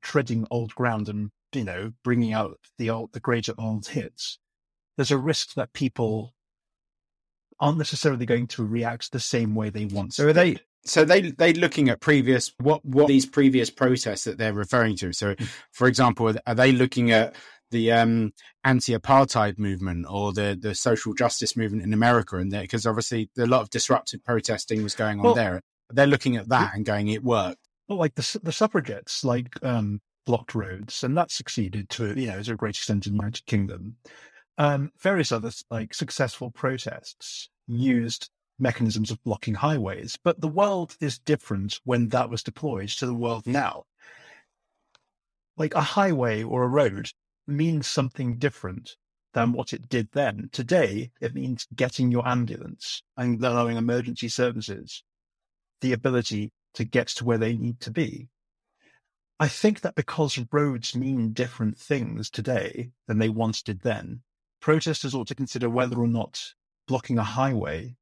treading 0.00 0.46
old 0.50 0.74
ground 0.74 1.08
and, 1.08 1.30
you 1.52 1.64
know, 1.64 1.92
bringing 2.02 2.32
out 2.32 2.58
the 2.78 2.88
old, 2.88 3.12
the 3.12 3.20
greater 3.20 3.52
old 3.58 3.88
hits, 3.88 4.38
there's 4.96 5.10
a 5.10 5.18
risk 5.18 5.54
that 5.54 5.72
people 5.74 6.32
aren't 7.60 7.78
necessarily 7.78 8.24
going 8.24 8.46
to 8.46 8.64
react 8.64 9.12
the 9.12 9.20
same 9.20 9.54
way 9.54 9.68
they 9.68 9.84
want. 9.84 10.14
So 10.14 10.28
are 10.28 10.32
they, 10.32 10.56
so 10.84 11.04
they 11.04 11.30
they 11.30 11.52
looking 11.52 11.88
at 11.90 12.00
previous 12.00 12.52
what 12.58 12.84
what 12.84 13.06
these 13.06 13.26
previous 13.26 13.70
protests 13.70 14.24
that 14.24 14.38
they're 14.38 14.52
referring 14.52 14.96
to. 14.96 15.12
So, 15.12 15.34
hmm. 15.38 15.44
for 15.70 15.86
example, 15.86 16.34
are 16.46 16.54
they 16.54 16.72
looking 16.72 17.10
at 17.12 17.36
the 17.72 17.90
um, 17.90 18.32
anti-apartheid 18.62 19.58
movement 19.58 20.06
or 20.08 20.32
the 20.32 20.56
the 20.58 20.74
social 20.74 21.14
justice 21.14 21.56
movement 21.56 21.82
in 21.82 21.92
America? 21.92 22.36
And 22.36 22.50
because 22.52 22.86
obviously 22.86 23.28
a 23.36 23.46
lot 23.46 23.62
of 23.62 23.70
disruptive 23.70 24.24
protesting 24.24 24.82
was 24.84 24.94
going 24.94 25.18
on 25.18 25.24
well, 25.24 25.34
there. 25.34 25.60
They're 25.90 26.06
looking 26.06 26.36
at 26.36 26.48
that 26.48 26.74
and 26.74 26.84
going, 26.84 27.08
it 27.08 27.24
worked. 27.24 27.68
Well, 27.88 27.98
like 27.98 28.14
the 28.14 28.40
the 28.42 28.52
suffragettes, 28.52 29.24
like 29.24 29.62
um, 29.64 30.00
blocked 30.24 30.54
roads, 30.54 31.02
and 31.02 31.16
that 31.16 31.32
succeeded 31.32 31.90
to 31.90 32.18
you 32.18 32.28
know 32.28 32.40
to 32.40 32.52
a 32.52 32.56
great 32.56 32.76
extent 32.76 33.06
in 33.06 33.14
the 33.14 33.18
United 33.18 33.44
Kingdom. 33.46 33.96
Um, 34.58 34.92
various 35.00 35.32
other 35.32 35.50
like 35.70 35.94
successful 35.94 36.50
protests 36.50 37.48
used 37.66 38.30
mechanisms 38.58 39.10
of 39.10 39.22
blocking 39.24 39.54
highways. 39.54 40.18
But 40.22 40.40
the 40.40 40.48
world 40.48 40.96
is 41.00 41.18
different 41.18 41.80
when 41.84 42.08
that 42.08 42.30
was 42.30 42.42
deployed 42.42 42.88
to 42.90 43.06
the 43.06 43.14
world 43.14 43.46
now. 43.46 43.84
Like 45.56 45.74
a 45.74 45.80
highway 45.80 46.42
or 46.42 46.62
a 46.62 46.68
road 46.68 47.10
means 47.46 47.86
something 47.86 48.38
different 48.38 48.96
than 49.34 49.52
what 49.52 49.72
it 49.72 49.88
did 49.88 50.08
then. 50.12 50.48
Today, 50.52 51.10
it 51.20 51.34
means 51.34 51.66
getting 51.74 52.10
your 52.10 52.26
ambulance 52.26 53.02
and 53.16 53.42
allowing 53.42 53.76
emergency 53.76 54.28
services 54.28 55.02
the 55.80 55.92
ability 55.92 56.52
to 56.74 56.84
get 56.84 57.08
to 57.08 57.24
where 57.24 57.38
they 57.38 57.56
need 57.56 57.80
to 57.80 57.90
be. 57.90 58.28
I 59.40 59.48
think 59.48 59.80
that 59.80 59.96
because 59.96 60.38
roads 60.52 60.94
mean 60.94 61.32
different 61.32 61.76
things 61.76 62.30
today 62.30 62.90
than 63.08 63.18
they 63.18 63.28
once 63.28 63.62
did 63.62 63.80
then, 63.80 64.22
protesters 64.60 65.14
ought 65.14 65.26
to 65.28 65.34
consider 65.34 65.68
whether 65.68 65.98
or 65.98 66.06
not 66.06 66.40
blocking 66.86 67.18
a 67.18 67.24
highway 67.24 67.96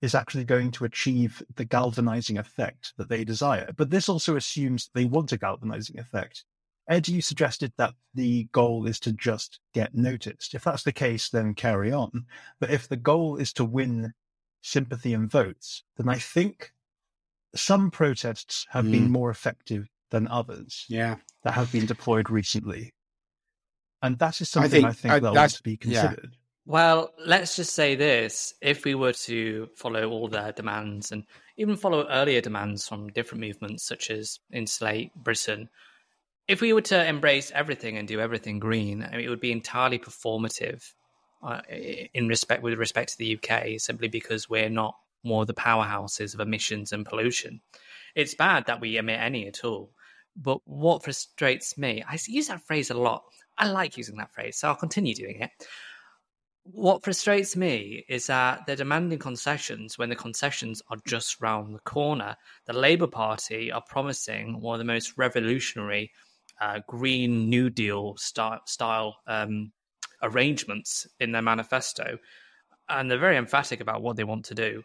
is 0.00 0.14
actually 0.14 0.44
going 0.44 0.70
to 0.72 0.84
achieve 0.84 1.42
the 1.54 1.64
galvanizing 1.64 2.38
effect 2.38 2.92
that 2.96 3.08
they 3.08 3.24
desire. 3.24 3.72
But 3.76 3.90
this 3.90 4.08
also 4.08 4.34
assumes 4.34 4.90
they 4.94 5.04
want 5.04 5.32
a 5.32 5.36
galvanizing 5.36 5.98
effect. 5.98 6.44
Edd, 6.88 7.08
you 7.08 7.22
suggested 7.22 7.72
that 7.76 7.94
the 8.14 8.48
goal 8.52 8.86
is 8.86 8.98
to 9.00 9.12
just 9.12 9.60
get 9.72 9.94
noticed. 9.94 10.54
If 10.54 10.64
that's 10.64 10.82
the 10.82 10.92
case, 10.92 11.28
then 11.28 11.54
carry 11.54 11.92
on. 11.92 12.26
But 12.58 12.70
if 12.70 12.88
the 12.88 12.96
goal 12.96 13.36
is 13.36 13.52
to 13.54 13.64
win 13.64 14.14
sympathy 14.62 15.14
and 15.14 15.30
votes, 15.30 15.84
then 15.96 16.08
I 16.08 16.16
think 16.16 16.72
some 17.54 17.90
protests 17.90 18.66
have 18.70 18.84
mm. 18.84 18.92
been 18.92 19.10
more 19.10 19.30
effective 19.30 19.88
than 20.10 20.26
others. 20.28 20.84
Yeah. 20.88 21.16
That 21.44 21.54
have 21.54 21.72
been 21.72 21.86
deployed 21.86 22.30
recently. 22.30 22.92
And 24.02 24.18
that 24.18 24.40
is 24.40 24.48
something 24.48 24.84
I 24.84 24.90
think, 24.90 24.90
I 24.90 24.92
think 24.92 25.14
I, 25.14 25.18
that 25.20 25.36
ought 25.36 25.50
to 25.50 25.62
be 25.62 25.76
considered. 25.76 26.30
Yeah. 26.32 26.38
Well, 26.64 27.12
let's 27.24 27.56
just 27.56 27.74
say 27.74 27.94
this. 27.96 28.54
If 28.60 28.84
we 28.84 28.94
were 28.94 29.12
to 29.12 29.68
follow 29.76 30.10
all 30.10 30.28
their 30.28 30.52
demands 30.52 31.10
and 31.10 31.24
even 31.56 31.76
follow 31.76 32.06
earlier 32.08 32.40
demands 32.40 32.86
from 32.86 33.08
different 33.08 33.40
movements, 33.40 33.84
such 33.84 34.10
as 34.10 34.38
Insulate 34.52 35.14
Britain, 35.14 35.68
if 36.48 36.60
we 36.60 36.72
were 36.72 36.82
to 36.82 37.06
embrace 37.06 37.50
everything 37.54 37.98
and 37.98 38.06
do 38.06 38.20
everything 38.20 38.58
green, 38.58 39.02
I 39.02 39.16
mean, 39.16 39.26
it 39.26 39.28
would 39.28 39.40
be 39.40 39.52
entirely 39.52 39.98
performative 39.98 40.92
uh, 41.42 41.60
in 42.14 42.28
respect 42.28 42.62
with 42.62 42.78
respect 42.78 43.10
to 43.12 43.18
the 43.18 43.38
UK, 43.38 43.80
simply 43.80 44.08
because 44.08 44.48
we're 44.48 44.68
not 44.68 44.94
more 45.24 45.46
the 45.46 45.54
powerhouses 45.54 46.34
of 46.34 46.40
emissions 46.40 46.92
and 46.92 47.06
pollution. 47.06 47.60
It's 48.14 48.34
bad 48.34 48.66
that 48.66 48.80
we 48.80 48.96
emit 48.96 49.20
any 49.20 49.46
at 49.46 49.64
all. 49.64 49.90
But 50.36 50.58
what 50.64 51.04
frustrates 51.04 51.76
me, 51.78 52.02
I 52.08 52.18
use 52.26 52.48
that 52.48 52.66
phrase 52.66 52.90
a 52.90 52.94
lot. 52.94 53.22
I 53.58 53.68
like 53.68 53.96
using 53.96 54.16
that 54.16 54.32
phrase, 54.32 54.58
so 54.58 54.68
I'll 54.68 54.74
continue 54.74 55.14
doing 55.14 55.40
it 55.40 55.50
what 56.64 57.02
frustrates 57.02 57.56
me 57.56 58.04
is 58.08 58.26
that 58.28 58.60
they're 58.66 58.76
demanding 58.76 59.18
concessions 59.18 59.98
when 59.98 60.08
the 60.08 60.16
concessions 60.16 60.80
are 60.90 60.98
just 61.06 61.40
round 61.40 61.74
the 61.74 61.80
corner. 61.80 62.36
The 62.66 62.72
Labour 62.72 63.08
Party 63.08 63.72
are 63.72 63.82
promising 63.88 64.60
one 64.60 64.74
of 64.74 64.78
the 64.78 64.92
most 64.92 65.14
revolutionary 65.16 66.12
uh, 66.62 66.80
Green 66.86 67.50
New 67.50 67.70
Deal 67.70 68.16
style, 68.16 68.60
style 68.66 69.16
um, 69.26 69.72
arrangements 70.22 71.08
in 71.18 71.32
their 71.32 71.42
manifesto, 71.42 72.18
and 72.88 73.10
they're 73.10 73.18
very 73.18 73.36
emphatic 73.36 73.80
about 73.80 74.02
what 74.02 74.16
they 74.16 74.24
want 74.24 74.44
to 74.46 74.54
do. 74.54 74.84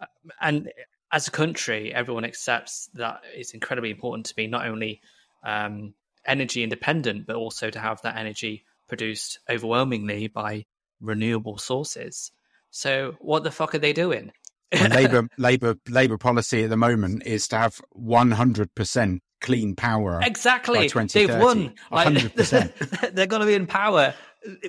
Uh, 0.00 0.06
and 0.40 0.72
as 1.12 1.28
a 1.28 1.30
country, 1.30 1.94
everyone 1.94 2.24
accepts 2.24 2.88
that 2.94 3.20
it's 3.34 3.54
incredibly 3.54 3.90
important 3.90 4.26
to 4.26 4.34
be 4.34 4.48
not 4.48 4.66
only 4.66 5.00
um, 5.44 5.94
energy 6.26 6.64
independent, 6.64 7.26
but 7.26 7.36
also 7.36 7.70
to 7.70 7.78
have 7.78 8.02
that 8.02 8.16
energy 8.16 8.64
produced 8.88 9.38
overwhelmingly 9.48 10.26
by 10.26 10.64
renewable 11.00 11.58
sources. 11.58 12.32
So 12.70 13.14
what 13.20 13.44
the 13.44 13.50
fuck 13.50 13.74
are 13.74 13.78
they 13.78 13.92
doing? 13.92 14.32
well, 14.72 14.88
Labour 14.90 15.28
Labour 15.38 15.76
Labour 15.88 16.18
policy 16.18 16.64
at 16.64 16.70
the 16.70 16.76
moment 16.76 17.22
is 17.26 17.46
to 17.48 17.58
have 17.58 17.80
one 17.90 18.32
hundred 18.32 18.74
percent 18.74 19.22
clean 19.42 19.74
power. 19.74 20.20
Exactly, 20.22 20.88
they've 20.88 21.36
won. 21.36 21.74
Like, 21.90 22.34
they're 23.12 23.26
going 23.26 23.40
to 23.40 23.46
be 23.46 23.54
in 23.54 23.66
power 23.66 24.14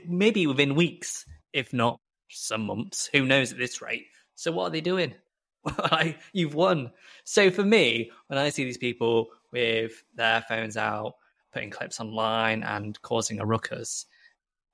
maybe 0.07 0.47
within 0.47 0.75
weeks, 0.75 1.25
if 1.53 1.73
not 1.73 1.99
some 2.29 2.65
months. 2.65 3.09
Who 3.13 3.25
knows 3.25 3.51
at 3.51 3.57
this 3.57 3.81
rate? 3.81 4.05
So 4.35 4.51
what 4.51 4.65
are 4.65 4.69
they 4.71 4.81
doing? 4.81 5.13
like, 5.91 6.19
you've 6.33 6.55
won. 6.55 6.91
So 7.23 7.49
for 7.49 7.63
me, 7.63 8.11
when 8.27 8.39
I 8.39 8.49
see 8.49 8.63
these 8.63 8.77
people 8.77 9.27
with 9.51 10.03
their 10.15 10.41
phones 10.41 10.77
out, 10.77 11.13
putting 11.53 11.69
clips 11.69 11.99
online 11.99 12.63
and 12.63 12.99
causing 13.01 13.39
a 13.39 13.45
ruckus, 13.45 14.05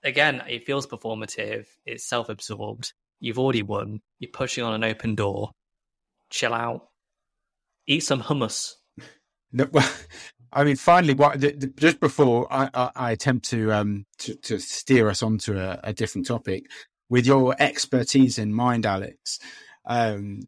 again, 0.03 0.41
it 0.47 0.65
feels 0.65 0.87
performative. 0.87 1.67
It's 1.85 2.07
self 2.07 2.29
absorbed. 2.29 2.93
You've 3.19 3.39
already 3.39 3.63
won. 3.63 4.01
You're 4.19 4.31
pushing 4.31 4.63
on 4.63 4.73
an 4.73 4.83
open 4.83 5.15
door. 5.15 5.51
Chill 6.29 6.53
out. 6.53 6.87
Eat 7.85 8.01
some 8.01 8.21
hummus. 8.21 8.75
I 10.51 10.63
mean, 10.63 10.77
finally, 10.77 11.13
what 11.13 11.39
the, 11.39 11.51
the, 11.51 11.67
just 11.67 11.99
before 11.99 12.51
I, 12.51 12.69
I, 12.73 12.91
I 12.95 13.11
attempt 13.11 13.49
to, 13.49 13.71
um, 13.71 14.05
to, 14.19 14.35
to 14.35 14.59
steer 14.59 15.09
us 15.09 15.21
onto 15.21 15.57
a, 15.57 15.79
a 15.83 15.93
different 15.93 16.27
topic, 16.27 16.65
with 17.09 17.25
your 17.25 17.55
expertise 17.59 18.37
in 18.37 18.53
mind, 18.53 18.85
Alex, 18.85 19.39
um, 19.85 20.41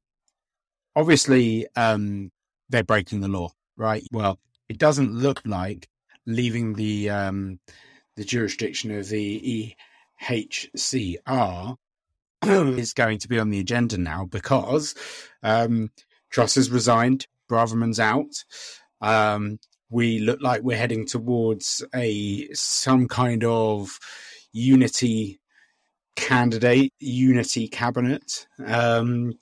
obviously 0.96 1.67
um, 1.75 2.31
they're 2.70 2.84
breaking 2.84 3.22
the 3.22 3.27
law, 3.27 3.51
right? 3.77 4.03
Well, 4.12 4.39
it 4.70 4.77
doesn't 4.77 5.13
look 5.13 5.41
like 5.46 5.88
leaving 6.25 6.74
the 6.74 7.10
um, 7.10 7.60
the 8.15 8.24
jurisdiction 8.24 8.98
of 8.98 9.10
the 9.10 9.75
UNHCR 10.24 11.75
is 12.46 12.93
going 12.93 13.20
to 13.20 13.27
be 13.27 13.39
on 13.39 13.50
the 13.50 13.60
agenda 13.60 13.98
now 13.98 14.25
because 14.25 14.96
um, 15.43 15.89
Truss 16.29 16.55
has 16.55 16.70
resigned, 16.70 17.27
Braverman's 17.50 18.00
out. 18.00 18.43
Um, 19.01 19.60
we 19.89 20.20
look 20.20 20.41
like 20.41 20.62
we're 20.62 20.77
heading 20.77 21.05
towards 21.05 21.84
a 21.93 22.48
some 22.53 23.08
kind 23.08 23.43
of 23.43 24.00
unity 24.53 25.41
candidate, 26.15 26.93
unity 27.00 27.67
cabinet. 27.67 28.48
Um, 28.65 29.34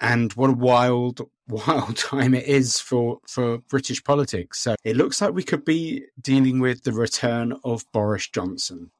and 0.00 0.32
what 0.34 0.50
a 0.50 0.54
wild, 0.54 1.28
wild 1.48 1.96
time 1.96 2.34
it 2.34 2.46
is 2.46 2.80
for, 2.80 3.18
for 3.26 3.58
British 3.58 4.02
politics. 4.04 4.60
So 4.60 4.76
it 4.84 4.96
looks 4.96 5.20
like 5.20 5.32
we 5.32 5.42
could 5.42 5.64
be 5.64 6.04
dealing 6.20 6.60
with 6.60 6.84
the 6.84 6.92
return 6.92 7.54
of 7.64 7.84
Boris 7.92 8.28
Johnson. 8.28 8.90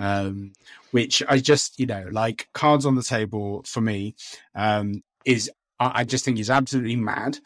Um, 0.00 0.52
which 0.92 1.24
I 1.28 1.38
just, 1.38 1.80
you 1.80 1.86
know, 1.86 2.06
like 2.12 2.48
cards 2.54 2.86
on 2.86 2.94
the 2.94 3.02
table 3.02 3.64
for 3.66 3.80
me, 3.80 4.14
um, 4.54 5.02
is 5.24 5.50
I 5.80 6.04
just 6.04 6.24
think 6.24 6.38
is 6.38 6.50
absolutely 6.50 6.96
mad 6.96 7.38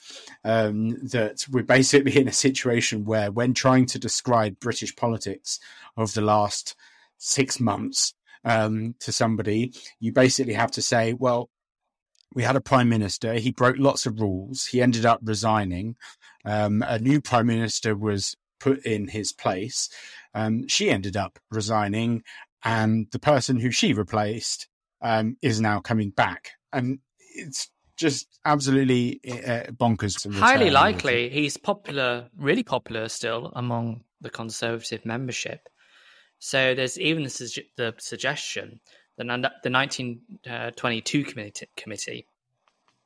um, 0.44 0.90
that 1.08 1.44
we're 1.50 1.62
basically 1.62 2.16
in 2.20 2.28
a 2.28 2.32
situation 2.32 3.04
where, 3.04 3.30
when 3.30 3.54
trying 3.54 3.86
to 3.86 3.98
describe 3.98 4.60
British 4.60 4.94
politics 4.96 5.60
of 5.96 6.14
the 6.14 6.22
last 6.22 6.74
six 7.18 7.60
months 7.60 8.14
um, 8.44 8.94
to 9.00 9.12
somebody, 9.12 9.72
you 10.00 10.12
basically 10.12 10.54
have 10.54 10.70
to 10.72 10.82
say, 10.82 11.12
well, 11.12 11.50
we 12.34 12.42
had 12.42 12.56
a 12.56 12.60
prime 12.60 12.88
minister. 12.88 13.34
He 13.34 13.50
broke 13.50 13.76
lots 13.78 14.06
of 14.06 14.20
rules. 14.20 14.66
He 14.66 14.80
ended 14.80 15.04
up 15.04 15.20
resigning. 15.22 15.96
Um, 16.44 16.82
a 16.86 16.98
new 16.98 17.20
prime 17.20 17.46
minister 17.46 17.94
was 17.94 18.34
put 18.58 18.84
in 18.86 19.08
his 19.08 19.32
place. 19.32 19.90
Um, 20.34 20.66
she 20.68 20.90
ended 20.90 21.16
up 21.16 21.38
resigning, 21.50 22.22
and 22.64 23.06
the 23.12 23.18
person 23.18 23.58
who 23.58 23.70
she 23.70 23.92
replaced 23.92 24.68
um, 25.02 25.36
is 25.42 25.60
now 25.60 25.80
coming 25.80 26.10
back. 26.10 26.52
And 26.72 27.00
it's 27.36 27.70
just 28.02 28.38
absolutely 28.44 29.20
uh, 29.26 29.70
bonkers. 29.72 30.30
Highly 30.38 30.70
likely, 30.70 31.30
he's 31.30 31.56
popular, 31.56 32.28
really 32.36 32.62
popular 32.62 33.08
still 33.08 33.52
among 33.54 34.04
the 34.20 34.30
conservative 34.30 35.06
membership. 35.06 35.68
So 36.38 36.74
there's 36.74 36.98
even 36.98 37.22
the, 37.22 37.62
the 37.76 37.94
suggestion 37.98 38.80
that 39.16 39.26
the 39.62 39.70
1922 39.70 41.20
uh, 41.20 41.30
committee, 41.30 41.66
committee 41.76 42.26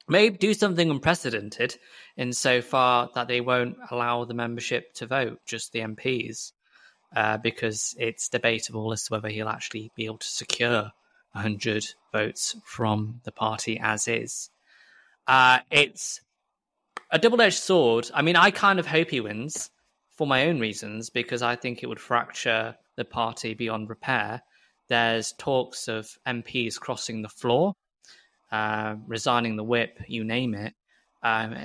may 0.09 0.31
do 0.31 0.55
something 0.55 0.91
unprecedented 0.91 1.77
in 2.17 2.33
so 2.33 2.63
far 2.63 3.11
that 3.15 3.29
they 3.29 3.41
won't 3.41 3.77
allow 3.91 4.25
the 4.25 4.35
membership 4.35 4.95
to 4.95 5.07
vote, 5.07 5.41
just 5.47 5.73
the 5.73 5.81
MPs, 5.81 6.53
uh, 7.15 7.37
because 7.39 7.95
it's 7.99 8.29
debatable 8.29 8.93
as 8.93 9.05
to 9.05 9.13
whether 9.13 9.29
he'll 9.29 9.49
actually 9.49 9.91
be 9.95 10.07
able 10.07 10.19
to 10.19 10.27
secure 10.27 10.93
100 11.33 11.87
votes 12.13 12.57
from 12.65 13.21
the 13.25 13.33
party 13.33 13.79
as 13.79 14.09
is. 14.09 14.49
Uh, 15.27 15.59
it's 15.71 16.21
a 17.11 17.19
double 17.19 17.41
edged 17.41 17.59
sword. 17.59 18.11
I 18.15 18.23
mean, 18.23 18.37
I 18.37 18.51
kind 18.51 18.79
of 18.79 18.87
hope 18.87 19.11
he 19.11 19.21
wins 19.21 19.71
for 20.17 20.27
my 20.27 20.47
own 20.47 20.61
reasons 20.61 21.11
because 21.11 21.43
I 21.43 21.57
think 21.57 21.83
it 21.83 21.87
would 21.87 22.01
fracture 22.01 22.77
the 22.97 23.05
party 23.05 23.55
beyond 23.55 23.89
repair. 23.89 24.43
There's 24.89 25.33
talks 25.33 25.89
of 25.89 26.09
MPs 26.27 26.79
crossing 26.79 27.23
the 27.23 27.29
floor, 27.29 27.75
uh, 28.53 28.97
resigning 29.07 29.57
the 29.57 29.65
whip, 29.65 29.99
you 30.07 30.25
name 30.25 30.55
it. 30.55 30.75
Um, 31.23 31.57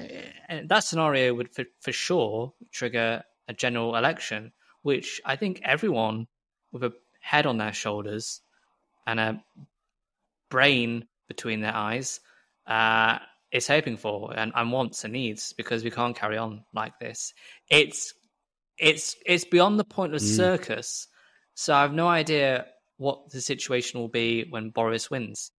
that 0.66 0.84
scenario 0.84 1.34
would, 1.36 1.54
for, 1.54 1.66
for 1.82 1.92
sure, 1.92 2.54
trigger 2.72 3.24
a 3.48 3.54
general 3.54 3.96
election, 3.96 4.52
which 4.82 5.22
I 5.24 5.36
think 5.36 5.62
everyone 5.64 6.28
with 6.72 6.84
a 6.84 6.94
head 7.20 7.46
on 7.46 7.58
their 7.58 7.74
shoulders 7.74 8.42
and 9.06 9.20
a 9.20 9.44
brain 10.50 11.08
between 11.28 11.62
their 11.62 11.76
eyes 11.76 12.20
uh, 12.66 13.20
is 13.52 13.68
hoping 13.68 13.98
for 13.98 14.34
and, 14.36 14.52
and 14.56 14.72
wants 14.72 15.04
and 15.04 15.14
needs 15.14 15.54
because 15.54 15.84
we 15.84 15.92
can't 15.92 16.16
carry 16.16 16.38
on 16.38 16.64
like 16.74 16.98
this. 17.00 17.34
It's 17.70 18.14
it's 18.78 19.16
it's 19.26 19.46
beyond 19.46 19.80
the 19.80 19.84
point 19.84 20.16
of 20.16 20.22
mm. 20.22 20.36
circus. 20.36 21.08
So 21.54 21.74
I 21.74 21.82
have 21.82 21.94
no 21.94 22.08
idea 22.08 22.66
what 22.98 23.30
the 23.30 23.42
situation 23.42 24.00
will 24.00 24.08
be 24.08 24.46
when 24.50 24.70
Boris 24.70 25.12
wins. 25.12 25.52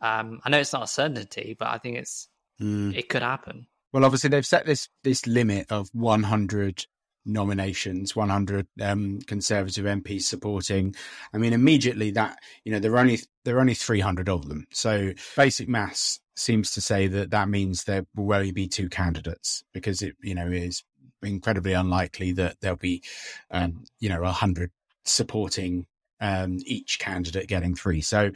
Um, 0.00 0.40
I 0.44 0.50
know 0.50 0.58
it's 0.58 0.72
not 0.72 0.84
a 0.84 0.88
certainty, 0.88 1.56
but 1.58 1.68
I 1.68 1.78
think 1.78 1.98
it's 1.98 2.28
mm. 2.60 2.94
it 2.94 3.08
could 3.08 3.22
happen. 3.22 3.66
Well, 3.92 4.04
obviously 4.04 4.30
they've 4.30 4.46
set 4.46 4.66
this 4.66 4.88
this 5.02 5.26
limit 5.26 5.70
of 5.70 5.88
100 5.92 6.86
nominations, 7.24 8.16
100 8.16 8.66
um, 8.80 9.20
Conservative 9.26 9.84
MPs 9.84 10.22
supporting. 10.22 10.94
I 11.32 11.38
mean, 11.38 11.52
immediately 11.52 12.10
that 12.12 12.38
you 12.64 12.72
know 12.72 12.78
there 12.78 12.92
are 12.92 12.98
only 12.98 13.20
there 13.44 13.56
are 13.56 13.60
only 13.60 13.74
300 13.74 14.28
of 14.28 14.48
them. 14.48 14.66
So 14.72 15.12
basic 15.36 15.68
maths 15.68 16.20
seems 16.34 16.70
to 16.72 16.80
say 16.80 17.06
that 17.06 17.30
that 17.30 17.48
means 17.48 17.84
there 17.84 18.06
will 18.14 18.34
only 18.34 18.52
be 18.52 18.68
two 18.68 18.88
candidates 18.88 19.64
because 19.72 20.02
it 20.02 20.14
you 20.22 20.34
know 20.34 20.46
is 20.48 20.82
incredibly 21.22 21.72
unlikely 21.72 22.32
that 22.32 22.56
there'll 22.60 22.76
be 22.76 23.02
um, 23.50 23.84
you 24.00 24.08
know 24.08 24.20
a 24.20 24.32
100 24.32 24.70
supporting 25.04 25.86
um, 26.20 26.58
each 26.64 26.98
candidate 26.98 27.48
getting 27.48 27.74
three. 27.74 28.00
So 28.00 28.30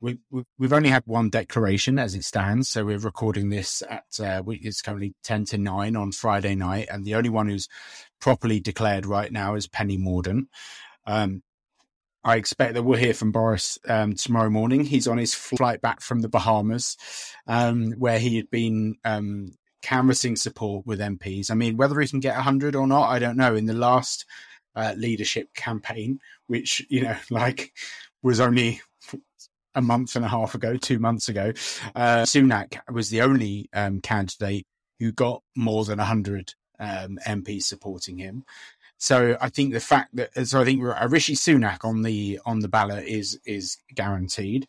we, 0.00 0.18
we've 0.58 0.72
only 0.72 0.88
had 0.88 1.02
one 1.06 1.28
declaration 1.28 1.98
as 1.98 2.14
it 2.14 2.24
stands. 2.24 2.68
So 2.68 2.84
we're 2.84 2.98
recording 2.98 3.50
this 3.50 3.82
at, 3.88 4.04
uh, 4.20 4.42
it's 4.46 4.80
currently 4.80 5.14
10 5.24 5.44
to 5.46 5.58
9 5.58 5.96
on 5.96 6.12
Friday 6.12 6.54
night. 6.54 6.88
And 6.90 7.04
the 7.04 7.14
only 7.14 7.28
one 7.28 7.48
who's 7.48 7.68
properly 8.20 8.60
declared 8.60 9.06
right 9.06 9.30
now 9.30 9.54
is 9.54 9.66
Penny 9.66 9.98
Mordaunt. 9.98 10.46
Um, 11.06 11.42
I 12.24 12.36
expect 12.36 12.74
that 12.74 12.82
we'll 12.82 12.98
hear 12.98 13.14
from 13.14 13.32
Boris 13.32 13.78
um, 13.88 14.14
tomorrow 14.14 14.50
morning. 14.50 14.84
He's 14.84 15.08
on 15.08 15.18
his 15.18 15.34
flight 15.34 15.80
back 15.80 16.00
from 16.00 16.20
the 16.20 16.28
Bahamas, 16.28 16.96
um, 17.46 17.92
where 17.92 18.18
he 18.18 18.36
had 18.36 18.50
been 18.50 18.96
um, 19.04 19.52
canvassing 19.82 20.36
support 20.36 20.86
with 20.86 21.00
MPs. 21.00 21.50
I 21.50 21.54
mean, 21.54 21.76
whether 21.76 21.98
he 22.00 22.08
can 22.08 22.20
get 22.20 22.34
100 22.34 22.74
or 22.74 22.86
not, 22.86 23.08
I 23.08 23.18
don't 23.18 23.36
know. 23.36 23.54
In 23.54 23.66
the 23.66 23.74
last 23.74 24.26
uh, 24.74 24.94
leadership 24.96 25.54
campaign, 25.54 26.20
which, 26.46 26.84
you 26.88 27.02
know, 27.02 27.16
like 27.30 27.72
was 28.22 28.40
only 28.40 28.80
a 29.74 29.82
month 29.82 30.16
and 30.16 30.24
a 30.24 30.28
half 30.28 30.54
ago, 30.54 30.76
two 30.76 30.98
months 30.98 31.28
ago, 31.28 31.52
uh, 31.94 32.22
Sunak 32.22 32.78
was 32.92 33.10
the 33.10 33.22
only 33.22 33.68
um, 33.72 34.00
candidate 34.00 34.66
who 34.98 35.12
got 35.12 35.42
more 35.56 35.84
than 35.84 35.98
100 35.98 36.54
um, 36.80 37.18
MPs 37.26 37.62
supporting 37.62 38.18
him. 38.18 38.44
So 38.98 39.36
I 39.40 39.48
think 39.48 39.72
the 39.72 39.80
fact 39.80 40.16
that 40.16 40.46
so 40.46 40.60
I 40.60 40.64
think 40.64 40.82
Rishi 40.82 41.34
Sunak 41.34 41.84
on 41.84 42.02
the 42.02 42.40
on 42.44 42.60
the 42.60 42.68
ballot 42.68 43.06
is 43.06 43.38
is 43.46 43.76
guaranteed, 43.94 44.66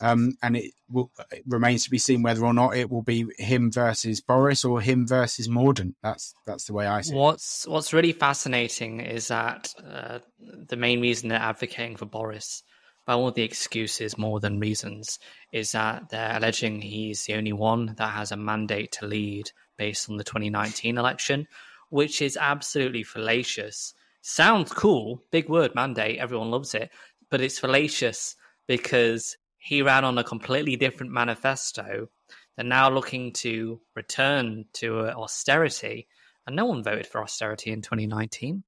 um, 0.00 0.36
and 0.42 0.56
it, 0.56 0.72
will, 0.90 1.10
it 1.30 1.44
remains 1.46 1.84
to 1.84 1.90
be 1.90 1.98
seen 1.98 2.22
whether 2.22 2.44
or 2.44 2.52
not 2.52 2.76
it 2.76 2.90
will 2.90 3.02
be 3.02 3.26
him 3.38 3.70
versus 3.70 4.20
Boris 4.20 4.64
or 4.64 4.80
him 4.80 5.06
versus 5.06 5.48
Mordaunt. 5.48 5.94
That's 6.02 6.34
that's 6.44 6.64
the 6.64 6.72
way 6.72 6.86
I 6.86 7.02
see. 7.02 7.14
What's 7.14 7.66
it. 7.66 7.70
What's 7.70 7.92
really 7.92 8.12
fascinating 8.12 9.00
is 9.00 9.28
that 9.28 9.72
uh, 9.88 10.18
the 10.40 10.76
main 10.76 11.00
reason 11.00 11.28
they're 11.28 11.38
advocating 11.38 11.96
for 11.96 12.06
Boris 12.06 12.64
by 13.08 13.14
all 13.14 13.30
the 13.30 13.42
excuses 13.42 14.18
more 14.18 14.38
than 14.38 14.60
reasons, 14.60 15.18
is 15.50 15.72
that 15.72 16.10
they're 16.10 16.36
alleging 16.36 16.82
he's 16.82 17.24
the 17.24 17.32
only 17.32 17.54
one 17.54 17.94
that 17.96 18.10
has 18.10 18.32
a 18.32 18.36
mandate 18.36 18.92
to 18.92 19.06
lead 19.06 19.50
based 19.78 20.10
on 20.10 20.18
the 20.18 20.24
2019 20.24 20.98
election, 20.98 21.48
which 21.90 22.22
is 22.22 22.36
absolutely 22.36 23.02
fallacious. 23.02 23.94
Sounds 24.20 24.72
cool, 24.72 25.22
big 25.30 25.48
word 25.48 25.74
mandate, 25.74 26.18
everyone 26.18 26.50
loves 26.50 26.74
it, 26.74 26.90
but 27.30 27.40
it's 27.40 27.58
fallacious 27.58 28.36
because 28.66 29.36
he 29.58 29.82
ran 29.82 30.04
on 30.04 30.18
a 30.18 30.24
completely 30.24 30.76
different 30.76 31.12
manifesto. 31.12 32.08
They're 32.56 32.64
now 32.64 32.90
looking 32.90 33.32
to 33.34 33.80
return 33.94 34.64
to 34.74 35.10
austerity, 35.10 36.08
and 36.46 36.56
no 36.56 36.66
one 36.66 36.82
voted 36.82 37.06
for 37.06 37.22
austerity 37.22 37.70
in 37.70 37.82
2019 37.82 38.64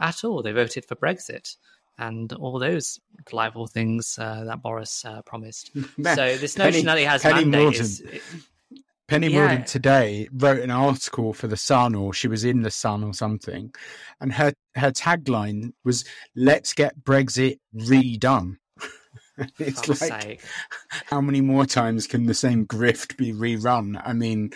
at 0.00 0.24
all. 0.24 0.42
They 0.42 0.52
voted 0.52 0.84
for 0.84 0.96
Brexit 0.96 1.56
and 1.98 2.32
all 2.32 2.58
those 2.58 2.98
delightful 3.26 3.66
things 3.66 4.18
uh, 4.18 4.44
that 4.44 4.62
Boris 4.62 5.04
uh, 5.04 5.22
promised. 5.22 5.70
So 6.02 6.36
this 6.36 6.56
notion 6.56 6.72
Penny, 6.72 6.82
that 6.84 6.98
he 6.98 7.04
has 7.04 7.22
Penny 7.22 7.44
mandate 7.44 7.80
is. 7.80 8.02
Penny 9.10 9.26
yeah. 9.26 9.56
Mordaunt 9.56 9.66
today 9.66 10.28
wrote 10.32 10.60
an 10.60 10.70
article 10.70 11.32
for 11.32 11.48
the 11.48 11.56
Sun, 11.56 11.96
or 11.96 12.14
she 12.14 12.28
was 12.28 12.44
in 12.44 12.62
the 12.62 12.70
Sun 12.70 13.02
or 13.02 13.12
something, 13.12 13.74
and 14.20 14.32
her 14.34 14.54
her 14.76 14.92
tagline 14.92 15.72
was 15.84 16.04
"Let's 16.36 16.72
get 16.74 17.02
Brexit 17.02 17.58
redone." 17.74 18.58
it's 19.58 19.88
like, 19.88 20.22
sake. 20.22 20.40
how 21.06 21.20
many 21.20 21.40
more 21.40 21.66
times 21.66 22.06
can 22.06 22.26
the 22.26 22.34
same 22.34 22.66
grift 22.66 23.16
be 23.16 23.32
rerun? 23.32 24.00
I 24.04 24.12
mean, 24.12 24.52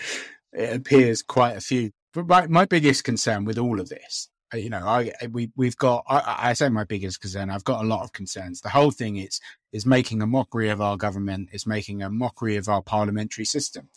it 0.53 0.77
appears 0.77 1.21
quite 1.21 1.57
a 1.57 1.61
few. 1.61 1.91
But 2.13 2.29
my, 2.29 2.47
my 2.47 2.65
biggest 2.65 3.03
concern 3.03 3.45
with 3.45 3.59
all 3.59 3.81
of 3.81 3.89
this 3.89 4.29
uh, 4.55 4.59
you 4.59 4.71
know, 4.71 4.87
I 4.87 5.11
uh, 5.23 5.29
we 5.31 5.51
we've 5.57 5.77
got. 5.77 6.05
I, 6.09 6.51
I, 6.51 6.53
say 6.53 6.69
my 6.69 6.85
biggest 6.85 7.21
concern. 7.21 7.51
I've 7.51 7.65
got 7.65 7.85
a 7.85 7.89
lot 7.89 8.03
of 8.03 8.13
concerns. 8.13 8.61
The 8.61 8.69
whole 8.69 8.91
thing 8.91 9.17
is 9.17 9.41
is 9.73 9.87
making 9.87 10.23
a 10.23 10.27
mockery 10.27 10.69
of 10.69 10.81
our 10.81 10.97
government. 10.97 11.49
Is 11.53 11.67
making 11.67 12.03
a 12.03 12.11
mockery 12.11 12.57
of 12.57 12.69
our 12.69 12.83
parliamentary 12.83 13.45
system. 13.45 13.89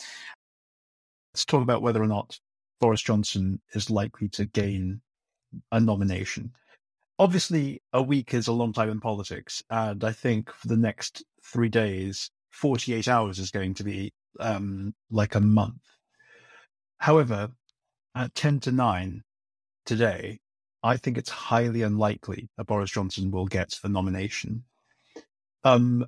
Let's 1.37 1.45
talk 1.45 1.61
about 1.61 1.83
whether 1.83 2.01
or 2.01 2.07
not 2.07 2.39
Boris 2.81 3.03
Johnson 3.03 3.61
is 3.75 3.91
likely 3.91 4.27
to 4.29 4.45
gain 4.45 5.01
a 5.71 5.79
nomination. 5.79 6.51
obviously, 7.19 7.79
a 7.93 8.01
week 8.01 8.33
is 8.33 8.47
a 8.47 8.51
long 8.51 8.73
time 8.73 8.89
in 8.89 8.99
politics, 8.99 9.61
and 9.69 10.03
I 10.03 10.13
think 10.13 10.51
for 10.51 10.67
the 10.67 10.77
next 10.77 11.23
three 11.43 11.69
days, 11.69 12.31
48 12.49 13.07
hours 13.07 13.37
is 13.37 13.51
going 13.51 13.75
to 13.75 13.83
be 13.83 14.11
um, 14.39 14.95
like 15.11 15.35
a 15.35 15.39
month. 15.39 15.83
However, 16.97 17.51
at 18.15 18.33
10 18.33 18.61
to 18.61 18.71
9 18.71 19.23
today, 19.85 20.39
I 20.81 20.97
think 20.97 21.19
it's 21.19 21.29
highly 21.29 21.83
unlikely 21.83 22.49
that 22.57 22.65
Boris 22.65 22.89
Johnson 22.89 23.29
will 23.29 23.45
get 23.45 23.77
the 23.83 23.89
nomination. 23.89 24.63
Um, 25.63 26.07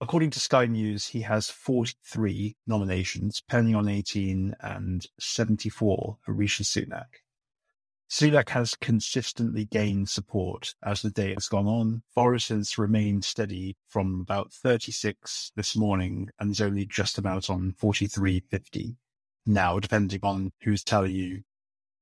according 0.00 0.30
to 0.30 0.40
Sky 0.40 0.66
News, 0.66 1.06
he 1.06 1.20
has 1.22 1.50
43 1.50 2.56
nominations, 2.66 3.42
Penny 3.48 3.74
on 3.74 3.88
18 3.88 4.54
and 4.60 5.06
74 5.18 6.16
for 6.20 6.32
Rishi 6.32 6.64
Sunak. 6.64 7.06
Sunak 8.10 8.48
has 8.48 8.74
consistently 8.74 9.66
gained 9.66 10.08
support 10.08 10.74
as 10.82 11.02
the 11.02 11.10
day 11.10 11.34
has 11.34 11.46
gone 11.46 11.66
on. 11.66 12.02
Boris 12.14 12.48
has 12.48 12.78
remained 12.78 13.24
steady 13.24 13.76
from 13.86 14.20
about 14.22 14.50
36 14.50 15.52
this 15.56 15.76
morning 15.76 16.30
and 16.40 16.50
is 16.50 16.62
only 16.62 16.86
just 16.86 17.18
about 17.18 17.50
on 17.50 17.74
43.50 17.80 18.96
now, 19.44 19.78
depending 19.78 20.20
on 20.22 20.52
whose 20.62 20.82
tally 20.82 21.12
you 21.12 21.42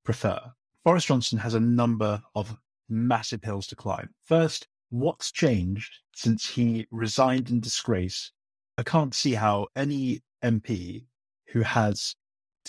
prefer. 0.05 0.39
Boris 0.85 1.07
Johnson 1.07 1.39
has 1.39 1.55
a 1.55 1.61
number 1.61 2.23
of 2.37 2.57
massive 2.89 3.43
hills 3.43 3.67
to 3.69 3.77
climb. 3.77 4.11
First, 4.25 4.69
what's 4.91 5.33
changed 5.33 5.99
since 6.17 6.49
he 6.49 6.87
resigned 6.91 7.51
in 7.51 7.61
disgrace? 7.61 8.33
I 8.79 8.83
can't 8.83 9.15
see 9.15 9.35
how 9.35 9.69
any 9.77 10.23
MP 10.43 11.07
who 11.49 11.61
has 11.61 12.15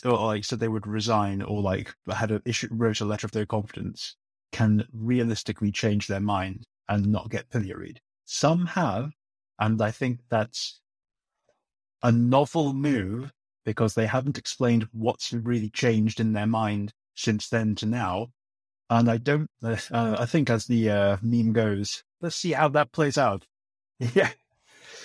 or 0.06 0.18
like 0.28 0.46
said 0.46 0.60
they 0.60 0.68
would 0.68 0.86
resign 0.86 1.42
or 1.42 1.62
like 1.62 1.96
had 2.10 2.32
a 2.32 2.42
issue 2.46 2.68
wrote 2.72 3.02
a 3.02 3.06
letter 3.06 3.26
of 3.26 3.34
no 3.34 3.46
confidence 3.46 4.16
can 4.52 4.88
realistically 4.94 5.72
change 5.72 6.08
their 6.08 6.20
mind 6.20 6.64
and 6.88 7.08
not 7.08 7.30
get 7.30 7.50
pilloried. 7.50 8.00
Some 8.26 8.68
have, 8.68 9.12
and 9.60 9.82
I 9.82 9.92
think 9.92 10.20
that's 10.30 10.80
a 12.04 12.12
novel 12.12 12.74
move 12.74 13.32
because 13.66 13.96
they 13.96 14.06
haven't 14.06 14.38
explained 14.38 14.88
what's 14.92 15.34
really 15.34 15.70
changed 15.70 16.20
in 16.20 16.34
their 16.34 16.48
mind 16.48 16.94
since 17.16 17.50
then 17.50 17.76
to 17.76 17.86
now. 17.86 18.28
And 18.90 19.10
I 19.10 19.18
don't, 19.18 19.50
uh, 19.62 19.78
I 19.92 20.26
think 20.26 20.50
as 20.50 20.66
the 20.66 20.90
uh, 20.90 21.18
meme 21.22 21.52
goes, 21.52 22.04
let's 22.22 22.36
see 22.36 22.52
how 22.52 22.70
that 22.70 22.92
plays 22.92 23.18
out. 23.18 23.46
yeah. 24.00 24.30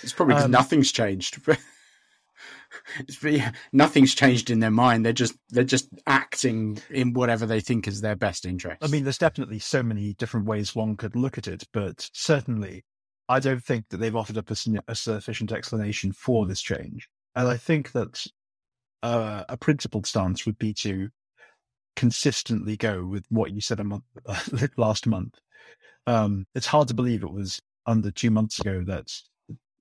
It's 0.01 0.13
probably 0.13 0.35
because 0.35 0.45
um, 0.45 0.51
nothing's 0.51 0.91
changed. 0.91 1.39
yeah, 3.23 3.51
nothing's 3.71 4.13
changed 4.13 4.49
in 4.49 4.59
their 4.59 4.71
mind. 4.71 5.05
They're 5.05 5.13
just 5.13 5.35
they're 5.49 5.63
just 5.63 5.87
acting 6.07 6.79
in 6.89 7.13
whatever 7.13 7.45
they 7.45 7.61
think 7.61 7.87
is 7.87 8.01
their 8.01 8.15
best 8.15 8.45
interest. 8.45 8.83
I 8.83 8.87
mean, 8.87 9.03
there's 9.03 9.17
definitely 9.17 9.59
so 9.59 9.81
many 9.81 10.13
different 10.13 10.45
ways 10.45 10.75
one 10.75 10.97
could 10.97 11.15
look 11.15 11.37
at 11.37 11.47
it, 11.47 11.63
but 11.71 12.09
certainly, 12.13 12.83
I 13.29 13.39
don't 13.39 13.63
think 13.63 13.89
that 13.89 13.97
they've 13.97 14.15
offered 14.15 14.37
up 14.37 14.51
a, 14.51 14.55
a 14.87 14.95
sufficient 14.95 15.51
explanation 15.51 16.11
for 16.11 16.45
this 16.45 16.61
change. 16.61 17.07
And 17.35 17.47
I 17.47 17.57
think 17.57 17.93
that 17.93 18.25
uh, 19.01 19.43
a 19.49 19.57
principled 19.57 20.05
stance 20.05 20.45
would 20.45 20.57
be 20.57 20.73
to 20.75 21.09
consistently 21.95 22.75
go 22.75 23.05
with 23.05 23.25
what 23.29 23.51
you 23.51 23.61
said 23.61 23.79
a 23.79 23.83
month 23.83 24.03
last 24.77 25.07
month. 25.07 25.39
Um, 26.07 26.45
it's 26.53 26.67
hard 26.67 26.87
to 26.89 26.93
believe 26.93 27.23
it 27.23 27.31
was 27.31 27.61
under 27.85 28.11
two 28.11 28.31
months 28.31 28.59
ago 28.59 28.83
that 28.85 29.11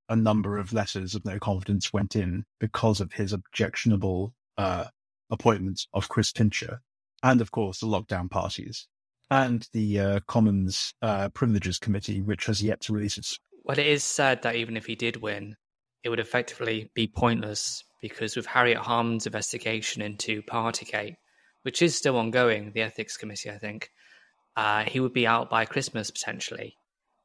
a 0.08 0.16
number 0.16 0.58
of 0.58 0.72
letters 0.72 1.14
of 1.14 1.24
no 1.24 1.38
confidence 1.38 1.92
went 1.92 2.16
in 2.16 2.44
because 2.60 3.00
of 3.00 3.12
his 3.12 3.32
objectionable 3.32 4.34
uh, 4.58 4.84
appointment 5.30 5.86
of 5.94 6.08
Chris 6.08 6.32
Pincher, 6.32 6.80
and 7.22 7.40
of 7.40 7.50
course 7.50 7.80
the 7.80 7.86
lockdown 7.86 8.30
parties, 8.30 8.86
and 9.30 9.68
the 9.72 9.98
uh, 9.98 10.20
Commons 10.26 10.92
uh, 11.02 11.28
Privileges 11.30 11.78
Committee, 11.78 12.20
which 12.20 12.46
has 12.46 12.62
yet 12.62 12.80
to 12.82 12.92
release 12.92 13.18
its. 13.18 13.38
Well, 13.64 13.78
it 13.78 13.86
is 13.86 14.04
said 14.04 14.42
that 14.42 14.56
even 14.56 14.76
if 14.76 14.86
he 14.86 14.94
did 14.94 15.16
win, 15.16 15.56
it 16.04 16.08
would 16.08 16.20
effectively 16.20 16.90
be 16.94 17.06
pointless 17.06 17.84
because 18.00 18.36
with 18.36 18.46
Harriet 18.46 18.78
Harman's 18.78 19.26
investigation 19.26 20.02
into 20.02 20.42
Partygate, 20.42 21.14
which 21.62 21.80
is 21.80 21.96
still 21.96 22.18
ongoing, 22.18 22.72
the 22.74 22.82
Ethics 22.82 23.16
Committee, 23.16 23.50
I 23.50 23.58
think, 23.58 23.90
uh, 24.56 24.84
he 24.84 25.00
would 25.00 25.12
be 25.12 25.26
out 25.26 25.50
by 25.50 25.64
Christmas 25.64 26.10
potentially. 26.10 26.76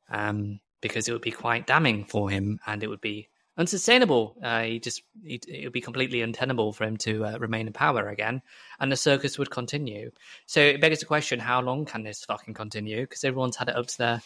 Um, 0.09 0.59
because 0.81 1.07
it 1.07 1.11
would 1.11 1.21
be 1.21 1.31
quite 1.31 1.67
damning 1.67 2.05
for 2.05 2.29
him 2.29 2.59
and 2.67 2.83
it 2.83 2.87
would 2.87 3.01
be 3.01 3.27
unsustainable. 3.57 4.35
Uh, 4.41 4.63
he 4.63 4.79
just 4.79 5.01
he, 5.23 5.39
it 5.47 5.65
would 5.65 5.73
be 5.73 5.81
completely 5.81 6.21
untenable 6.21 6.73
for 6.73 6.83
him 6.83 6.97
to 6.97 7.25
uh, 7.25 7.37
remain 7.39 7.67
in 7.67 7.73
power 7.73 8.09
again, 8.09 8.41
and 8.79 8.91
the 8.91 8.95
circus 8.95 9.37
would 9.37 9.49
continue. 9.49 10.11
So 10.45 10.61
it 10.61 10.81
begs 10.81 10.99
the 10.99 11.05
question: 11.05 11.39
How 11.39 11.61
long 11.61 11.85
can 11.85 12.03
this 12.03 12.23
fucking 12.25 12.53
continue? 12.53 13.01
Because 13.01 13.23
everyone's 13.23 13.55
had 13.55 13.69
it 13.69 13.75
up 13.75 13.87
to 13.87 13.97
their 13.97 14.21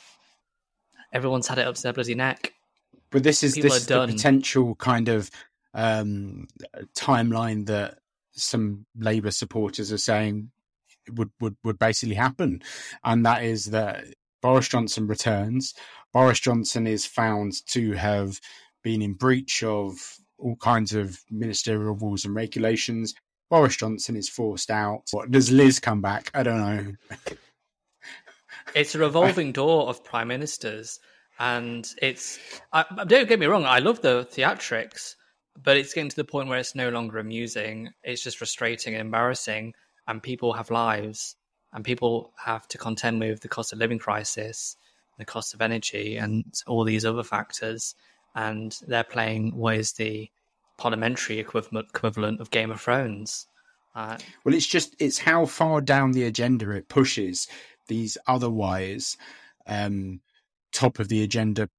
everyone's 1.14 1.48
had 1.48 1.58
it 1.58 1.68
up 1.68 1.76
to 1.76 1.84
their 1.84 1.94
bloody 1.94 2.16
neck. 2.16 2.54
But 3.10 3.24
this 3.24 3.44
is 3.44 3.56
People 3.56 3.70
this 3.70 3.80
is 3.80 3.88
the 3.88 4.08
potential 4.08 4.76
kind 4.76 5.10
of 5.10 5.30
um, 5.74 6.48
timeline 6.96 7.66
that 7.68 8.00
some 8.32 8.86
Labour 8.98 9.32
supporters 9.32 9.92
are 9.92 9.98
saying 9.98 10.52
would, 11.10 11.32
would 11.40 11.56
would 11.64 11.80
basically 11.80 12.16
happen, 12.16 12.62
and 13.04 13.26
that 13.26 13.44
is 13.44 13.66
that 13.66 14.06
Boris 14.42 14.68
Johnson 14.68 15.08
returns. 15.08 15.74
Boris 16.14 16.40
Johnson 16.40 16.88
is 16.88 17.06
found 17.06 17.66
to 17.68 17.94
have 17.94 18.40
been 18.84 19.02
in 19.02 19.14
breach 19.14 19.64
of 19.64 20.18
all 20.38 20.56
kinds 20.58 20.94
of 20.94 21.20
ministerial 21.30 21.96
rules 21.96 22.26
and 22.26 22.36
regulations. 22.36 23.14
Boris 23.50 23.76
Johnson 23.76 24.16
is 24.16 24.30
forced 24.30 24.72
out. 24.72 25.04
What 25.12 25.32
does 25.32 25.52
Liz 25.52 25.80
come 25.80 26.02
back? 26.02 26.32
I 26.34 26.44
don't 26.44 26.58
know. 26.58 26.94
it's 28.76 28.96
a 28.96 29.00
revolving 29.00 29.52
door 29.52 29.88
of 29.88 30.04
prime 30.04 30.30
ministers, 30.30 31.00
and 31.40 31.88
it's. 32.02 32.40
I, 32.72 32.86
don't 33.06 33.28
get 33.28 33.40
me 33.40 33.46
wrong. 33.46 33.66
I 33.66 33.80
love 33.80 34.02
the 34.02 34.28
theatrics, 34.32 35.16
but 35.62 35.78
it's 35.78 35.94
getting 35.94 36.10
to 36.10 36.16
the 36.16 36.24
point 36.24 36.50
where 36.50 36.60
it's 36.60 36.76
no 36.76 36.90
longer 36.90 37.20
amusing. 37.20 37.90
It's 38.04 38.24
just 38.24 38.38
frustrating 38.38 38.94
and 38.94 39.02
embarrassing, 39.02 39.74
and 40.08 40.22
people 40.22 40.54
have 40.54 40.72
lives 40.72 41.36
and 41.74 41.84
people 41.86 42.34
have 42.38 42.68
to 42.70 42.78
contend 42.78 43.20
with 43.20 43.42
the 43.42 43.48
cost 43.48 43.74
of 43.74 43.80
living 43.80 44.00
crisis, 44.00 44.76
the 45.18 45.26
cost 45.26 45.54
of 45.54 45.62
energy, 45.62 46.18
and 46.18 46.46
all 46.68 46.84
these 46.84 47.06
other 47.06 47.24
factors. 47.24 47.96
And 48.36 48.76
they're 48.88 49.04
playing 49.04 49.56
what 49.56 49.78
is 49.78 49.94
the 49.94 50.30
parliamentary 50.78 51.40
equivalent 51.40 51.88
equivalent 51.90 52.42
of 52.42 52.52
Game 52.52 52.72
of 52.72 52.82
Thrones. 52.82 53.48
Uh, 53.94 54.18
well, 54.44 54.56
it's 54.56 54.68
just 54.68 54.96
it's 55.00 55.20
how 55.20 55.46
far 55.46 55.82
down 55.82 56.12
the 56.12 56.24
agenda 56.24 56.72
it 56.72 56.88
pushes 56.88 57.48
these 57.88 58.18
otherwise 58.26 59.18
um, 59.68 60.22
top 60.72 61.00
of 61.00 61.10
the 61.10 61.24
agenda 61.24 61.70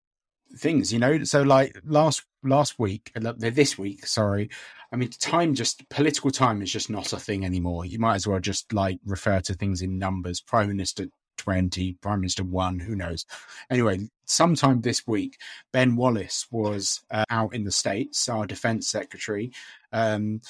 things. 0.56 0.92
You 0.92 0.98
know, 0.98 1.24
so 1.24 1.42
like 1.42 1.76
last 1.84 2.24
last 2.42 2.78
week, 2.78 3.12
uh, 3.16 3.32
this 3.36 3.78
week, 3.78 4.06
sorry, 4.06 4.50
I 4.92 4.96
mean, 4.96 5.10
time 5.10 5.54
just 5.54 5.88
political 5.88 6.30
time 6.30 6.60
is 6.60 6.70
just 6.70 6.90
not 6.90 7.12
a 7.12 7.18
thing 7.18 7.44
anymore. 7.44 7.86
You 7.86 7.98
might 7.98 8.16
as 8.16 8.26
well 8.26 8.40
just 8.40 8.72
like 8.72 8.98
refer 9.06 9.40
to 9.40 9.54
things 9.54 9.80
in 9.80 9.98
numbers. 9.98 10.40
Prime 10.40 10.68
Minister 10.68 11.06
20, 11.38 11.94
Prime 11.94 12.20
Minister 12.20 12.44
1, 12.44 12.78
who 12.80 12.94
knows. 12.94 13.24
Anyway, 13.70 14.08
sometime 14.26 14.82
this 14.82 15.06
week, 15.06 15.38
Ben 15.72 15.96
Wallace 15.96 16.46
was 16.50 17.00
uh, 17.10 17.24
out 17.30 17.54
in 17.54 17.64
the 17.64 17.72
States, 17.72 18.28
our 18.28 18.46
defense 18.46 18.86
secretary, 18.86 19.50
um, 19.92 20.42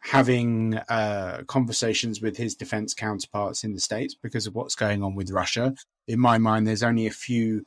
having 0.00 0.74
uh, 0.88 1.42
conversations 1.46 2.20
with 2.20 2.36
his 2.36 2.56
defense 2.56 2.94
counterparts 2.94 3.64
in 3.64 3.74
the 3.74 3.80
States 3.80 4.14
because 4.14 4.46
of 4.46 4.54
what's 4.54 4.74
going 4.74 5.02
on 5.02 5.14
with 5.14 5.30
Russia. 5.30 5.74
In 6.08 6.18
my 6.18 6.36
mind, 6.36 6.66
there's 6.66 6.82
only 6.82 7.06
a 7.06 7.12
few 7.12 7.64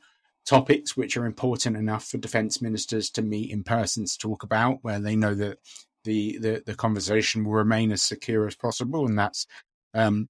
topics 0.48 0.96
which 0.96 1.16
are 1.16 1.26
important 1.26 1.76
enough 1.76 2.06
for 2.06 2.16
defense 2.16 2.62
ministers 2.62 3.10
to 3.10 3.22
meet 3.22 3.50
in 3.50 3.62
person 3.62 4.06
to 4.06 4.18
talk 4.18 4.42
about, 4.42 4.78
where 4.82 4.98
they 4.98 5.14
know 5.14 5.34
that 5.34 5.58
the, 6.04 6.38
the, 6.38 6.62
the 6.64 6.74
conversation 6.74 7.44
will 7.44 7.52
remain 7.52 7.92
as 7.92 8.02
secure 8.02 8.46
as 8.46 8.56
possible, 8.56 9.06
and 9.06 9.18
that's 9.18 9.46
um, 9.92 10.28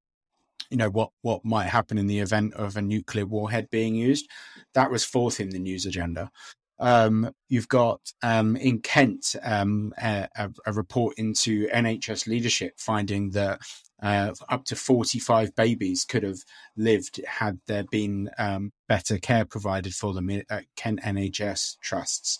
you 0.70 0.76
know 0.76 0.90
what 0.90 1.10
what 1.22 1.44
might 1.44 1.68
happen 1.68 1.98
in 1.98 2.06
the 2.06 2.18
event 2.18 2.52
of 2.54 2.76
a 2.76 2.82
nuclear 2.82 3.26
warhead 3.26 3.68
being 3.70 3.94
used. 3.94 4.28
That 4.74 4.90
was 4.90 5.04
fourth 5.04 5.40
in 5.40 5.50
the 5.50 5.58
news 5.58 5.86
agenda. 5.86 6.30
Um, 6.80 7.32
you've 7.48 7.68
got 7.68 8.00
um, 8.22 8.56
in 8.56 8.80
Kent 8.80 9.34
um, 9.42 9.92
a, 10.00 10.28
a, 10.64 10.72
report 10.72 11.18
into 11.18 11.66
NHS 11.68 12.26
leadership 12.28 12.74
finding 12.78 13.30
that 13.30 13.60
uh, 14.00 14.32
up 14.48 14.64
to 14.66 14.76
45 14.76 15.56
babies 15.56 16.04
could 16.04 16.22
have 16.22 16.38
lived 16.76 17.20
had 17.26 17.58
there 17.66 17.84
been 17.84 18.30
um, 18.38 18.72
better 18.86 19.18
care 19.18 19.44
provided 19.44 19.94
for 19.94 20.12
them 20.12 20.30
at 20.30 20.64
Kent 20.76 21.00
NHS 21.02 21.78
trusts. 21.80 22.38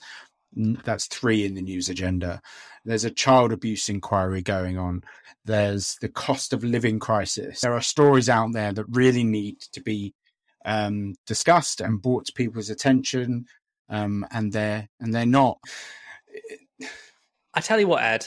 That's 0.55 1.07
three 1.07 1.44
in 1.44 1.55
the 1.55 1.62
news 1.62 1.88
agenda. 1.88 2.40
There's 2.85 3.05
a 3.05 3.11
child 3.11 3.53
abuse 3.53 3.88
inquiry 3.88 4.42
going 4.42 4.79
on. 4.79 5.03
There's 5.44 5.96
the 6.01 6.09
cost 6.09 6.53
of 6.53 6.64
living 6.64 6.98
crisis. 6.98 7.61
There 7.61 7.74
are 7.74 7.83
stories 7.83 8.29
out 8.29 8.53
there 8.53 8.72
that 8.72 8.87
really 8.88 9.24
need 9.24 9.61
to 9.72 9.83
be 9.83 10.14
um, 10.64 11.14
discussed 11.27 11.81
and 11.81 12.01
brought 12.01 12.27
to 12.27 12.33
people's 12.33 12.70
attention, 12.70 13.46
um, 13.88 14.27
and 14.31 14.53
they're 14.53 14.88
and 15.01 15.14
they're 15.14 15.27
not. 15.27 15.59
I 17.55 17.61
tell 17.61 17.81
you 17.81 17.88
what, 17.88 18.03
Edd, 18.03 18.27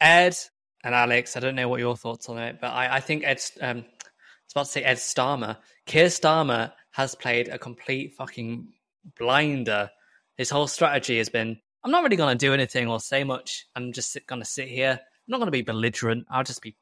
Edd 0.00 0.36
and 0.82 0.94
Alex. 0.94 1.36
I 1.36 1.40
don't 1.40 1.56
know 1.56 1.68
what 1.68 1.80
your 1.80 1.96
thoughts 1.96 2.28
on 2.28 2.38
it, 2.38 2.58
but 2.60 2.68
I, 2.68 2.96
I 2.96 3.00
think 3.00 3.24
Ed. 3.24 3.40
Um, 3.60 3.78
I 3.78 3.82
was 3.82 4.52
about 4.52 4.66
to 4.66 4.72
say 4.72 4.82
Ed 4.82 4.96
Starmer 4.96 5.56
Keir 5.86 6.06
Starmer 6.06 6.72
has 6.92 7.14
played 7.14 7.48
a 7.48 7.58
complete 7.58 8.14
fucking 8.14 8.68
blinder. 9.18 9.90
His 10.36 10.50
whole 10.50 10.66
strategy 10.66 11.18
has 11.18 11.28
been 11.28 11.58
I'm 11.82 11.90
not 11.90 12.02
really 12.02 12.16
going 12.16 12.36
to 12.36 12.46
do 12.46 12.52
anything 12.52 12.88
or 12.88 13.00
say 13.00 13.24
much. 13.24 13.66
I'm 13.74 13.92
just 13.92 14.16
going 14.26 14.40
to 14.40 14.48
sit 14.48 14.68
here. 14.68 15.00
I'm 15.00 15.26
not 15.26 15.38
going 15.38 15.46
to 15.46 15.52
be 15.52 15.62
belligerent. 15.62 16.26
I'll 16.30 16.44
just 16.44 16.62
be 16.62 16.76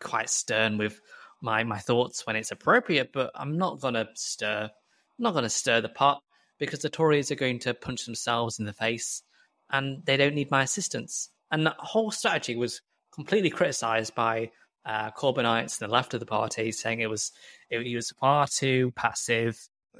quite 0.00 0.28
stern 0.28 0.78
with 0.78 1.00
my, 1.40 1.62
my 1.64 1.78
thoughts 1.78 2.26
when 2.26 2.36
it's 2.36 2.50
appropriate, 2.50 3.10
but 3.12 3.30
I'm 3.34 3.56
not 3.56 3.80
going 3.80 3.94
to 3.94 4.08
stir. 4.14 4.64
I'm 4.64 5.22
not 5.22 5.32
going 5.32 5.44
to 5.44 5.50
stir 5.50 5.80
the 5.80 5.88
pot 5.88 6.22
because 6.62 6.78
the 6.78 6.88
Tories 6.88 7.32
are 7.32 7.34
going 7.34 7.58
to 7.58 7.74
punch 7.74 8.04
themselves 8.04 8.60
in 8.60 8.66
the 8.66 8.72
face 8.72 9.24
and 9.72 10.00
they 10.06 10.16
don't 10.16 10.36
need 10.36 10.48
my 10.48 10.62
assistance. 10.62 11.28
And 11.50 11.66
that 11.66 11.74
whole 11.76 12.12
strategy 12.12 12.54
was 12.54 12.80
completely 13.12 13.50
criticised 13.50 14.14
by 14.14 14.52
uh, 14.86 15.10
Corbynites 15.10 15.80
and 15.80 15.90
the 15.90 15.92
left 15.92 16.14
of 16.14 16.20
the 16.20 16.26
party, 16.26 16.70
saying 16.70 17.00
it 17.00 17.10
was 17.10 17.32
it, 17.68 17.84
he 17.84 17.96
was 17.96 18.12
far 18.12 18.46
too 18.46 18.92
passive. 18.92 19.58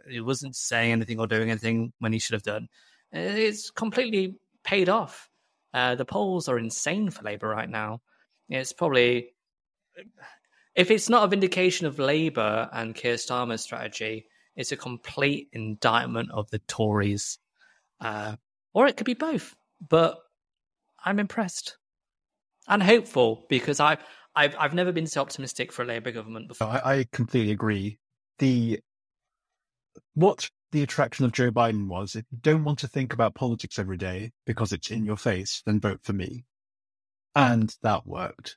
He 0.09 0.20
wasn't 0.20 0.55
saying 0.55 0.92
anything 0.92 1.18
or 1.18 1.27
doing 1.27 1.51
anything 1.51 1.92
when 1.98 2.12
he 2.12 2.20
should 2.20 2.35
have 2.35 2.44
done. 2.44 2.68
It's 3.11 3.72
completely 3.72 4.37
paid 4.62 4.88
off. 4.88 5.29
Uh, 5.75 5.96
the 5.96 6.05
polls 6.05 6.48
are 6.48 6.61
insane 6.61 7.11
for 7.11 7.25
Labour 7.25 7.48
right 7.48 7.68
now. 7.68 8.03
It's 8.48 8.72
probably 8.72 9.35
if 10.77 10.92
it's 10.92 11.09
not 11.09 11.25
a 11.25 11.29
vindication 11.29 11.88
of 11.88 11.98
Labour 11.98 12.70
and 12.72 12.94
Keir 12.94 13.16
Starmer's 13.16 13.62
strategy, 13.62 14.27
it's 14.57 14.73
a 14.73 14.77
complete 14.77 15.49
indictment 15.53 16.31
of 16.31 16.51
the 16.51 16.59
Tories, 16.61 17.38
uh, 18.01 18.37
or 18.73 18.87
it 18.87 18.97
could 18.97 19.07
be 19.07 19.15
both. 19.15 19.55
But 19.87 20.19
I'm 21.05 21.19
impressed 21.19 21.77
and 22.69 22.83
hopeful 22.83 23.47
because 23.49 23.81
I 23.81 23.99
I've 24.35 24.55
I've 24.59 24.75
never 24.75 24.93
been 24.93 25.07
so 25.07 25.21
optimistic 25.21 25.73
for 25.73 25.83
a 25.83 25.87
Labour 25.87 26.12
government 26.12 26.49
before. 26.49 26.69
I, 26.69 26.81
I 26.85 27.07
completely 27.12 27.53
agree. 27.53 27.99
The 28.38 28.81
what 30.15 30.49
the 30.73 30.83
attraction 30.83 31.25
of 31.25 31.33
Joe 31.33 31.51
Biden 31.51 31.87
was, 31.88 32.17
if 32.17 32.25
you 32.31 32.38
don't 32.41 32.65
want 32.65 32.79
to 32.81 32.88
think 32.88 33.12
about 33.12 33.35
politics 33.35 33.79
every 33.79 33.99
day 33.99 34.33
because 34.47 34.73
it's 34.73 34.91
in 34.91 35.05
your 35.05 35.19
face, 35.19 35.62
then 35.67 35.81
vote 35.81 36.01
for 36.03 36.15
me. 36.15 36.45
And 37.35 37.75
that 37.83 38.07
worked. 38.07 38.57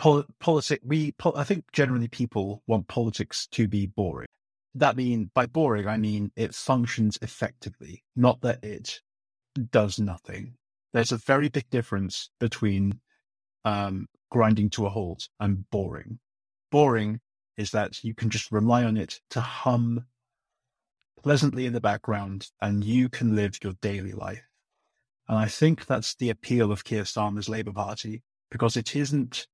Pol- 0.00 0.24
politics, 0.38 0.82
we, 0.82 1.14
I 1.36 1.44
think 1.44 1.70
generally 1.72 2.08
people 2.08 2.62
want 2.66 2.88
politics 2.88 3.46
to 3.52 3.68
be 3.68 3.84
boring. 3.84 4.28
That 4.74 4.96
mean 4.96 5.30
by 5.34 5.44
boring, 5.44 5.86
I 5.86 5.98
mean 5.98 6.32
it 6.36 6.54
functions 6.54 7.18
effectively, 7.20 8.02
not 8.16 8.40
that 8.40 8.64
it 8.64 9.00
does 9.70 9.98
nothing. 9.98 10.54
There's 10.94 11.12
a 11.12 11.18
very 11.18 11.50
big 11.50 11.68
difference 11.68 12.30
between 12.40 13.00
um, 13.66 14.06
grinding 14.30 14.70
to 14.70 14.86
a 14.86 14.88
halt 14.88 15.28
and 15.38 15.68
boring. 15.68 16.18
Boring 16.70 17.20
is 17.58 17.70
that 17.72 18.02
you 18.02 18.14
can 18.14 18.30
just 18.30 18.50
rely 18.50 18.84
on 18.84 18.96
it 18.96 19.20
to 19.28 19.42
hum 19.42 20.06
pleasantly 21.22 21.66
in 21.66 21.74
the 21.74 21.80
background 21.80 22.48
and 22.62 22.82
you 22.82 23.10
can 23.10 23.36
live 23.36 23.58
your 23.62 23.74
daily 23.82 24.12
life. 24.12 24.44
And 25.28 25.36
I 25.36 25.46
think 25.46 25.84
that's 25.84 26.14
the 26.14 26.30
appeal 26.30 26.72
of 26.72 26.84
Keir 26.84 27.02
Starmer's 27.02 27.50
Labour 27.50 27.72
Party 27.72 28.22
because 28.50 28.78
it 28.78 28.96
isn't 28.96 29.46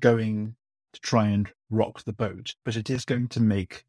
going 0.00 0.56
to 0.92 1.00
try 1.00 1.28
and 1.28 1.50
rock 1.70 2.04
the 2.04 2.12
boat, 2.12 2.54
but 2.64 2.76
it 2.76 2.90
is 2.90 3.04
going 3.04 3.28
to 3.28 3.40
make 3.40 3.84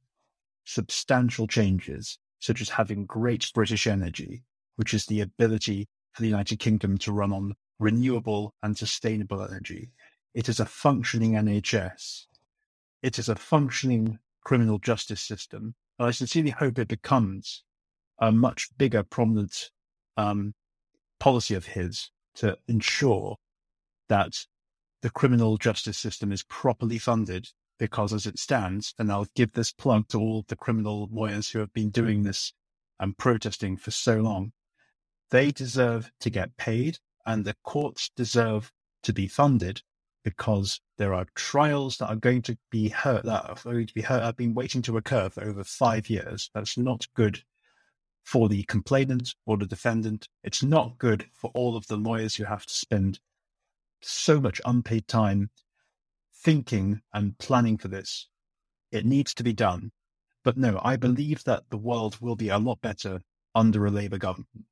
substantial 0.66 1.48
changes, 1.48 2.18
such 2.40 2.62
as 2.62 2.70
having 2.70 3.06
great 3.06 3.52
British 3.54 3.88
energy, 3.88 4.44
which 4.76 4.94
is 4.94 5.06
the 5.06 5.22
ability 5.22 5.88
for 6.14 6.22
the 6.22 6.28
United 6.28 6.60
Kingdom 6.60 6.98
to 6.98 7.12
run 7.12 7.32
on 7.32 7.54
renewable 7.80 8.54
and 8.64 8.78
sustainable 8.78 9.44
energy. 9.44 9.92
It 10.34 10.50
is 10.50 10.60
a 10.60 10.66
functioning 10.66 11.34
NHS. 11.34 12.26
It 13.02 13.20
is 13.20 13.30
a 13.30 13.36
functioning 13.36 14.20
criminal 14.44 14.80
justice 14.80 15.22
system. 15.22 15.76
And 16.00 16.08
I 16.08 16.12
sincerely 16.12 16.52
hope 16.52 16.80
it 16.80 16.88
becomes 16.88 17.64
a 18.20 18.32
much 18.32 18.70
bigger, 18.78 19.04
prominent 19.04 19.72
um, 20.18 20.54
policy 21.20 21.56
of 21.56 21.66
his 21.66 22.12
to 22.36 22.58
ensure 22.68 23.38
that 24.10 24.34
the 25.06 25.12
criminal 25.12 25.56
justice 25.56 26.00
system 26.00 26.32
is 26.32 26.42
properly 26.42 26.98
funded 26.98 27.48
because 27.78 28.12
as 28.12 28.26
it 28.26 28.40
stands, 28.40 28.96
and 28.98 29.12
I'll 29.12 29.28
give 29.36 29.54
this 29.54 29.72
plug 29.72 30.08
to 30.08 30.20
all 30.20 30.44
the 30.48 30.56
criminal 30.56 31.08
lawyers 31.12 31.48
who 31.48 31.60
have 31.60 31.72
been 31.74 31.92
doing 31.92 32.24
this 32.24 32.54
and 33.00 33.16
protesting 33.16 33.78
for 33.78 33.92
so 33.92 34.16
long, 34.16 34.52
they 35.30 35.52
deserve 35.52 36.10
to 36.22 36.32
get 36.32 36.58
paid 36.58 36.98
and 37.24 37.46
the 37.46 37.56
courts 37.64 38.10
deserve 38.16 38.72
to 39.04 39.14
be 39.14 39.28
funded 39.28 39.84
because 40.24 40.82
there 40.98 41.14
are 41.14 41.28
trials 41.36 41.98
that 41.98 42.08
are 42.08 42.16
going 42.16 42.42
to 42.42 42.58
be 42.72 42.90
hurt 42.90 43.26
that 43.26 43.48
are 43.48 43.74
going 43.74 43.86
to 43.86 43.94
be 43.94 44.02
hurt 44.02 44.24
have 44.24 44.38
been 44.38 44.56
waiting 44.56 44.82
to 44.82 44.98
occur 44.98 45.30
for 45.30 45.44
over 45.44 45.64
five 45.64 46.10
years. 46.10 46.50
That's 46.56 46.80
not 46.80 47.06
good 47.14 47.44
for 48.24 48.50
the 48.50 48.64
complainant 48.64 49.36
or 49.46 49.58
the 49.58 49.68
defendant. 49.68 50.28
It's 50.44 50.64
not 50.64 50.98
good 50.98 51.28
for 51.32 51.52
all 51.54 51.78
of 51.78 51.86
the 51.86 51.96
lawyers 51.96 52.34
who 52.34 52.46
have 52.46 52.66
to 52.66 52.74
spend 52.74 53.20
so 54.02 54.40
much 54.40 54.62
unpaid 54.66 55.08
time 55.08 55.50
thinking 56.44 57.02
and 57.14 57.38
planning 57.38 57.78
for 57.78 57.88
this. 57.88 58.28
It 58.92 59.06
needs 59.06 59.34
to 59.36 59.44
be 59.44 59.54
done. 59.54 59.92
But 60.44 60.58
no, 60.58 60.80
I 60.84 60.96
believe 60.96 61.44
that 61.46 61.64
the 61.70 61.78
world 61.78 62.18
will 62.22 62.36
be 62.36 62.50
a 62.50 62.60
lot 62.60 62.82
better 62.82 63.22
under 63.56 63.86
a 63.86 63.92
Labour 63.92 64.20
government. 64.20 64.66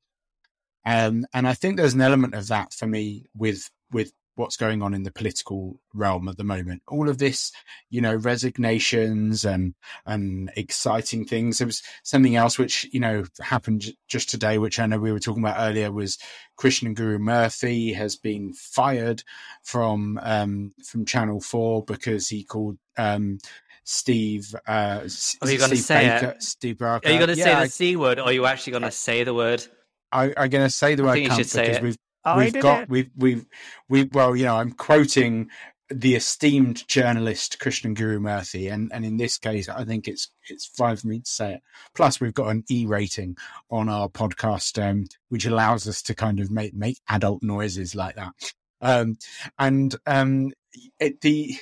Um, 0.86 1.26
and 1.32 1.48
I 1.48 1.54
think 1.54 1.76
there's 1.76 1.94
an 1.94 2.00
element 2.00 2.34
of 2.34 2.46
that 2.48 2.72
for 2.72 2.86
me 2.86 3.26
with 3.34 3.70
with 3.90 4.12
what's 4.36 4.56
going 4.56 4.82
on 4.82 4.94
in 4.94 5.02
the 5.02 5.12
political 5.12 5.80
realm 5.92 6.28
at 6.28 6.36
the 6.36 6.44
moment. 6.44 6.82
All 6.88 7.08
of 7.08 7.18
this, 7.18 7.52
you 7.90 8.00
know, 8.00 8.14
resignations 8.14 9.44
and 9.44 9.74
and 10.06 10.50
exciting 10.56 11.24
things. 11.24 11.58
There 11.58 11.66
was 11.66 11.82
something 12.02 12.36
else 12.36 12.58
which 12.58 12.88
you 12.92 13.00
know 13.00 13.24
happened 13.40 13.92
just 14.08 14.30
today, 14.30 14.58
which 14.58 14.78
I 14.78 14.86
know 14.86 14.98
we 14.98 15.12
were 15.12 15.20
talking 15.20 15.42
about 15.42 15.58
earlier. 15.58 15.92
Was 15.92 16.18
Krishnan 16.58 16.94
Guru-Murthy 16.94 17.94
has 17.94 18.16
been 18.16 18.52
fired 18.52 19.22
from 19.62 20.18
um, 20.22 20.74
from 20.84 21.04
Channel 21.04 21.40
Four 21.40 21.84
because 21.84 22.28
he 22.28 22.44
called. 22.44 22.78
Um, 22.96 23.38
Steve, 23.86 24.54
uh, 24.66 25.06
are 25.42 25.50
you 25.50 25.58
going 25.58 25.68
to 25.68 25.76
say 25.76 26.08
Baker, 26.08 26.26
it? 26.28 26.42
Steve 26.42 26.78
Baker. 26.78 27.00
Are 27.04 27.10
you 27.10 27.18
going 27.18 27.28
to 27.28 27.36
yeah, 27.36 27.44
say 27.44 27.50
the 27.50 27.58
I, 27.58 27.66
c 27.66 27.96
word, 27.96 28.18
or 28.18 28.22
are 28.22 28.32
you 28.32 28.46
actually 28.46 28.70
going 28.70 28.84
to 28.84 28.90
say 28.90 29.24
the 29.24 29.34
word? 29.34 29.66
I, 30.10 30.28
am 30.28 30.48
going 30.48 30.64
to 30.64 30.70
say 30.70 30.94
the 30.94 31.02
I 31.02 31.06
word 31.06 31.14
think 31.14 31.28
you 31.28 31.36
should 31.36 31.50
say 31.50 31.68
because 31.68 31.96
it. 31.96 32.00
We've 32.24 32.34
Oh, 32.34 32.36
we've 32.38 32.62
got 32.62 32.88
we've 32.88 33.10
we've 33.16 33.46
we 33.88 34.04
well 34.12 34.34
you 34.34 34.44
know 34.44 34.56
I'm 34.56 34.72
quoting 34.72 35.50
the 35.90 36.14
esteemed 36.14 36.86
journalist 36.88 37.58
Krishnan 37.58 37.94
Guru-Murthy 37.94 38.72
and 38.72 38.90
and 38.92 39.04
in 39.04 39.16
this 39.16 39.36
case 39.38 39.68
I 39.68 39.84
think 39.84 40.08
it's 40.08 40.28
it's 40.48 40.66
fine 40.66 40.96
for 40.96 41.08
me 41.08 41.20
to 41.20 41.30
say 41.30 41.54
it. 41.54 41.62
Plus 41.94 42.20
we've 42.20 42.34
got 42.34 42.48
an 42.48 42.64
E 42.70 42.86
rating 42.86 43.36
on 43.70 43.88
our 43.88 44.08
podcast 44.08 44.82
um, 44.82 45.06
which 45.28 45.44
allows 45.44 45.86
us 45.86 46.02
to 46.02 46.14
kind 46.14 46.40
of 46.40 46.50
make 46.50 46.74
make 46.74 46.98
adult 47.08 47.42
noises 47.42 47.94
like 47.94 48.16
that. 48.16 48.32
Um, 48.80 49.18
and 49.58 49.94
um, 50.06 50.52
it, 50.98 51.20
the 51.20 51.56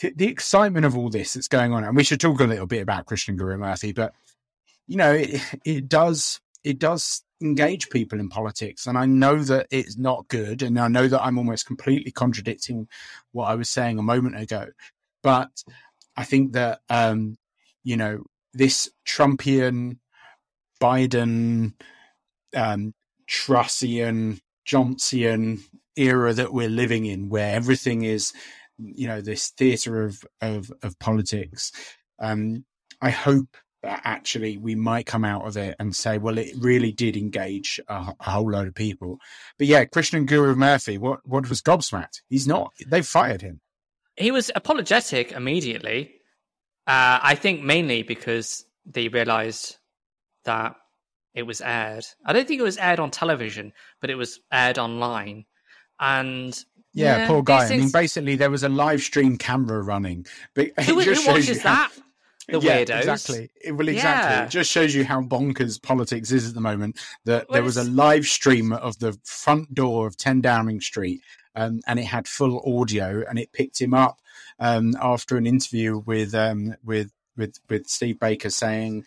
the 0.00 0.26
excitement 0.26 0.84
of 0.84 0.96
all 0.96 1.08
this 1.08 1.34
that's 1.34 1.48
going 1.48 1.72
on, 1.72 1.84
and 1.84 1.96
we 1.96 2.04
should 2.04 2.20
talk 2.20 2.40
a 2.40 2.44
little 2.44 2.66
bit 2.66 2.82
about 2.82 3.06
Krishnan 3.06 3.36
Guru-Murthy, 3.36 3.94
but 3.94 4.12
you 4.86 4.96
know 4.96 5.12
it, 5.12 5.40
it 5.64 5.88
does 5.88 6.40
it 6.62 6.78
does 6.78 7.22
engage 7.44 7.90
people 7.90 8.18
in 8.18 8.28
politics. 8.28 8.86
And 8.86 8.96
I 8.96 9.06
know 9.06 9.38
that 9.44 9.66
it's 9.70 9.98
not 9.98 10.28
good. 10.28 10.62
And 10.62 10.78
I 10.80 10.88
know 10.88 11.06
that 11.06 11.22
I'm 11.22 11.38
almost 11.38 11.66
completely 11.66 12.10
contradicting 12.10 12.88
what 13.32 13.46
I 13.46 13.54
was 13.54 13.68
saying 13.68 13.98
a 13.98 14.02
moment 14.02 14.40
ago. 14.40 14.68
But 15.22 15.62
I 16.16 16.24
think 16.24 16.52
that, 16.52 16.80
um, 16.88 17.36
you 17.82 17.96
know, 17.96 18.24
this 18.54 18.90
Trumpian, 19.06 19.98
Biden, 20.80 21.74
um, 22.56 22.94
Trussian, 23.28 24.40
Johnsonian 24.66 25.60
era 25.96 26.32
that 26.32 26.52
we're 26.52 26.68
living 26.68 27.04
in, 27.04 27.28
where 27.28 27.54
everything 27.54 28.02
is, 28.04 28.32
you 28.78 29.06
know, 29.06 29.20
this 29.20 29.50
theatre 29.50 30.02
of, 30.04 30.24
of, 30.40 30.72
of 30.82 30.98
politics. 30.98 31.72
Um, 32.18 32.64
I 33.00 33.10
hope 33.10 33.56
that 33.84 34.00
actually 34.04 34.56
we 34.56 34.74
might 34.74 35.06
come 35.06 35.24
out 35.24 35.46
of 35.46 35.56
it 35.56 35.76
and 35.78 35.94
say, 35.94 36.18
well, 36.18 36.38
it 36.38 36.54
really 36.58 36.90
did 36.90 37.16
engage 37.16 37.78
a, 37.88 38.14
a 38.18 38.30
whole 38.30 38.50
load 38.50 38.66
of 38.66 38.74
people. 38.74 39.18
But 39.58 39.66
yeah, 39.66 39.84
Krishnan 39.84 40.26
Guru-Murthy, 40.26 40.98
what 40.98 41.20
what 41.24 41.48
was 41.48 41.62
gobsmacked? 41.62 42.22
He's 42.28 42.46
not. 42.46 42.72
They 42.86 43.02
fired 43.02 43.42
him. 43.42 43.60
He 44.16 44.30
was 44.30 44.50
apologetic 44.54 45.32
immediately. 45.32 46.14
Uh, 46.86 47.18
I 47.22 47.34
think 47.34 47.62
mainly 47.62 48.02
because 48.02 48.64
they 48.86 49.08
realised 49.08 49.76
that 50.44 50.76
it 51.34 51.42
was 51.44 51.60
aired. 51.60 52.04
I 52.24 52.32
don't 52.32 52.46
think 52.46 52.60
it 52.60 52.64
was 52.64 52.76
aired 52.78 53.00
on 53.00 53.10
television, 53.10 53.72
but 54.00 54.10
it 54.10 54.14
was 54.14 54.40
aired 54.52 54.78
online. 54.78 55.46
And 55.98 56.56
yeah, 56.92 57.18
yeah 57.18 57.26
poor 57.26 57.42
guy. 57.42 57.66
things... 57.66 57.80
I 57.80 57.84
mean, 57.84 57.92
basically, 57.92 58.36
there 58.36 58.50
was 58.50 58.62
a 58.62 58.68
live 58.68 59.00
stream 59.00 59.36
camera 59.36 59.82
running. 59.82 60.26
But 60.54 60.78
who, 60.80 61.00
who 61.00 61.26
watches 61.26 61.62
that? 61.62 61.90
The 62.48 62.60
yeah, 62.60 62.84
weirdos. 62.84 63.08
Exactly. 63.08 63.50
Well, 63.72 63.88
exactly. 63.88 64.34
Yeah. 64.36 64.44
It 64.44 64.50
just 64.50 64.70
shows 64.70 64.94
you 64.94 65.04
how 65.04 65.22
bonkers 65.22 65.80
politics 65.80 66.30
is 66.30 66.48
at 66.48 66.54
the 66.54 66.60
moment. 66.60 66.98
That 67.24 67.48
Well, 67.48 67.54
there 67.54 67.62
was 67.62 67.76
a 67.76 67.84
live 67.84 68.26
stream 68.26 68.72
of 68.72 68.98
the 68.98 69.18
front 69.24 69.74
door 69.74 70.06
of 70.06 70.16
10 70.16 70.40
Downing 70.40 70.80
Street, 70.80 71.20
um, 71.54 71.80
and 71.86 71.98
it 71.98 72.04
had 72.04 72.28
full 72.28 72.80
audio, 72.80 73.24
and 73.28 73.38
it 73.38 73.52
picked 73.52 73.80
him 73.80 73.94
up 73.94 74.20
um, 74.58 74.94
after 75.00 75.36
an 75.36 75.46
interview 75.46 75.98
with 75.98 76.34
um, 76.34 76.74
with 76.84 77.10
with 77.36 77.58
with 77.68 77.86
Steve 77.86 78.18
Baker 78.18 78.50
saying, 78.50 79.04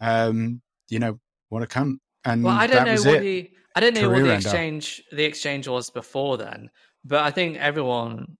um, 0.00 0.60
you 0.88 0.98
know, 0.98 1.18
what 1.48 1.62
a 1.62 1.66
cunt. 1.66 1.98
And 2.24 2.44
well, 2.44 2.56
I 2.56 2.66
don't 2.66 2.84
know 2.84 3.10
what 3.10 3.14
it. 3.16 3.20
the 3.20 3.50
I 3.74 3.80
don't 3.80 3.94
know 3.94 4.08
Career 4.08 4.22
what 4.22 4.28
the 4.28 4.34
exchange 4.34 5.02
the 5.12 5.24
exchange 5.24 5.68
was 5.68 5.90
before 5.90 6.36
then, 6.36 6.70
but 7.04 7.20
I 7.20 7.30
think 7.30 7.56
everyone 7.56 8.36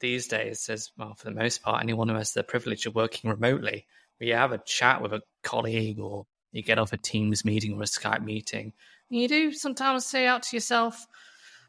these 0.00 0.26
days 0.28 0.60
says, 0.60 0.90
well, 0.96 1.14
for 1.14 1.24
the 1.24 1.34
most 1.34 1.62
part, 1.62 1.82
anyone 1.82 2.08
who 2.08 2.14
has 2.14 2.32
the 2.32 2.42
privilege 2.42 2.86
of 2.86 2.94
working 2.94 3.30
remotely, 3.30 3.86
where 4.18 4.28
you 4.28 4.34
have 4.34 4.52
a 4.52 4.58
chat 4.58 5.02
with 5.02 5.12
a 5.12 5.22
colleague 5.42 5.98
or 5.98 6.26
you 6.52 6.62
get 6.62 6.78
off 6.78 6.92
a 6.92 6.96
Teams 6.96 7.44
meeting 7.44 7.74
or 7.74 7.82
a 7.82 7.86
Skype 7.86 8.24
meeting, 8.24 8.72
you 9.10 9.28
do 9.28 9.52
sometimes 9.52 10.04
say 10.04 10.26
out 10.26 10.42
to 10.44 10.56
yourself, 10.56 11.06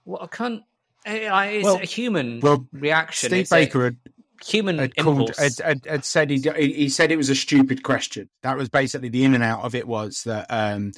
"What 0.03 0.23
a 0.23 0.27
cunt." 0.27 0.63
It's 1.05 1.63
Well- 1.63 1.77
a 1.77 1.85
human 1.85 2.39
well, 2.41 2.67
reaction. 2.73 3.29
Steve 3.29 3.41
It's 3.41 3.49
Baker 3.49 3.85
had, 3.85 3.97
human 4.45 4.77
had, 4.77 4.95
called, 4.97 5.31
had, 5.37 5.53
had, 5.63 5.85
had 5.85 6.05
said 6.05 6.29
he, 6.29 6.39
he 6.39 6.89
said 6.89 7.11
it 7.11 7.17
was 7.17 7.29
a 7.29 7.35
stupid 7.35 7.83
question. 7.83 8.29
That 8.43 8.57
was 8.57 8.69
basically 8.69 9.09
the 9.09 9.23
in 9.23 9.33
and 9.33 9.43
out 9.43 9.63
of 9.63 9.75
it 9.75 9.87
was 9.87 10.23
that 10.23 10.47
um, 10.49 10.91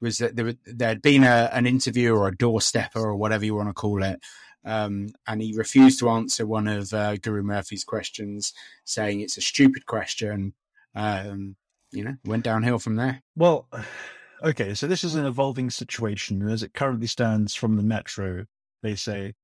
was 0.00 0.18
that 0.18 0.36
there 0.36 0.54
there 0.66 0.88
had 0.88 1.02
been 1.02 1.24
a, 1.24 1.50
an 1.52 1.66
interview 1.66 2.14
or 2.14 2.28
a 2.28 2.36
doorstepper 2.36 2.96
or 2.96 3.16
whatever 3.16 3.44
you 3.44 3.54
want 3.54 3.68
to 3.68 3.74
call 3.74 4.02
it, 4.02 4.20
um, 4.64 5.08
and 5.26 5.42
he 5.42 5.54
refused 5.56 5.98
to 5.98 6.08
answer 6.10 6.46
one 6.46 6.66
of 6.68 6.92
uh, 6.92 7.16
Guru-Murthy's 7.16 7.84
questions, 7.84 8.52
saying 8.84 9.20
it's 9.20 9.36
a 9.36 9.42
stupid 9.42 9.86
question. 9.86 10.54
Um, 10.94 11.56
you 11.92 12.04
know, 12.04 12.16
went 12.24 12.44
downhill 12.44 12.78
from 12.78 12.96
there. 12.96 13.22
Well, 13.36 13.68
okay, 14.42 14.74
so 14.74 14.86
this 14.86 15.04
is 15.04 15.14
an 15.14 15.26
evolving 15.26 15.70
situation. 15.70 16.48
As 16.48 16.62
it 16.62 16.74
currently 16.74 17.06
stands 17.06 17.54
from 17.54 17.76
the 17.76 17.82
Metro, 17.82 18.46
they 18.82 18.94
say 18.94 19.34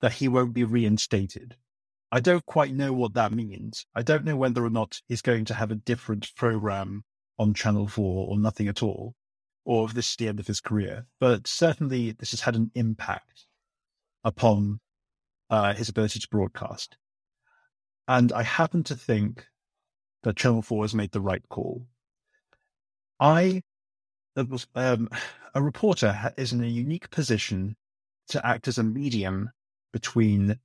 that 0.00 0.14
he 0.14 0.28
won't 0.28 0.54
be 0.54 0.64
reinstated. 0.64 1.56
I 2.12 2.20
don't 2.20 2.46
quite 2.46 2.74
know 2.74 2.92
what 2.92 3.14
that 3.14 3.32
means. 3.32 3.84
I 3.94 4.02
don't 4.02 4.24
know 4.24 4.36
whether 4.36 4.64
or 4.64 4.70
not 4.70 5.00
he's 5.08 5.22
going 5.22 5.44
to 5.46 5.54
have 5.54 5.70
a 5.70 5.76
different 5.76 6.34
program 6.36 7.04
on 7.38 7.52
Channel 7.52 7.88
4 7.88 8.28
or 8.28 8.38
nothing 8.38 8.68
at 8.68 8.82
all, 8.82 9.14
or 9.64 9.86
if 9.86 9.94
this 9.94 10.10
is 10.10 10.16
the 10.16 10.28
end 10.28 10.40
of 10.40 10.46
his 10.46 10.60
career. 10.60 11.06
But 11.20 11.46
certainly 11.46 12.12
this 12.12 12.30
has 12.30 12.40
had 12.40 12.54
an 12.54 12.70
impact 12.74 13.46
upon 14.26 14.80
uh, 15.48 15.72
his 15.72 15.88
ability 15.88 16.18
to 16.18 16.28
broadcast. 16.28 16.98
And 18.08 18.32
I 18.32 18.42
happen 18.42 18.82
to 18.84 18.96
think 18.96 19.46
that 20.24 20.36
Channel 20.36 20.62
4 20.62 20.82
has 20.82 20.94
made 20.94 21.12
the 21.12 21.20
right 21.20 21.42
call. 21.48 21.86
I, 23.20 23.62
that 24.34 24.48
was, 24.48 24.66
um, 24.74 25.08
a 25.54 25.62
reporter 25.62 26.34
is 26.36 26.52
in 26.52 26.62
a 26.62 26.66
unique 26.66 27.08
position 27.10 27.76
to 28.28 28.44
act 28.44 28.66
as 28.66 28.78
a 28.78 28.82
medium 28.82 29.50
between 29.92 30.58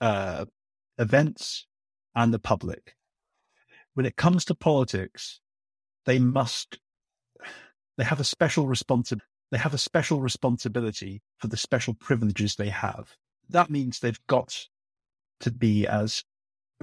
uh, 0.00 0.46
events 0.98 1.66
and 2.16 2.34
the 2.34 2.40
public. 2.40 2.96
When 3.94 4.06
it 4.06 4.16
comes 4.16 4.44
to 4.46 4.56
politics, 4.56 5.40
they 6.04 6.18
must, 6.18 6.78
they 7.96 8.04
have 8.04 8.18
a 8.18 8.24
special 8.24 8.66
responsi- 8.66 9.20
they 9.50 9.58
have 9.58 9.74
a 9.74 9.78
special 9.78 10.20
responsibility 10.20 11.22
for 11.38 11.48
the 11.48 11.56
special 11.56 11.94
privileges 11.94 12.56
they 12.56 12.68
have. 12.68 13.16
That 13.48 13.70
means 13.70 13.98
they've 13.98 14.26
got 14.26 14.66
to 15.40 15.50
be 15.50 15.86
as 15.86 16.24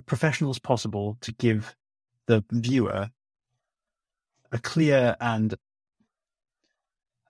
professional 0.05 0.49
as 0.49 0.59
possible 0.59 1.17
to 1.21 1.31
give 1.31 1.75
the 2.27 2.43
viewer 2.51 3.11
a 4.51 4.57
clear 4.57 5.15
and 5.19 5.55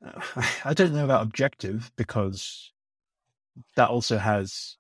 I 0.65 0.74
don't 0.74 0.93
know 0.93 1.06
about 1.06 1.24
objective 1.24 1.91
because 1.95 2.71
that 3.76 3.89
also 3.89 4.17
has 4.17 4.78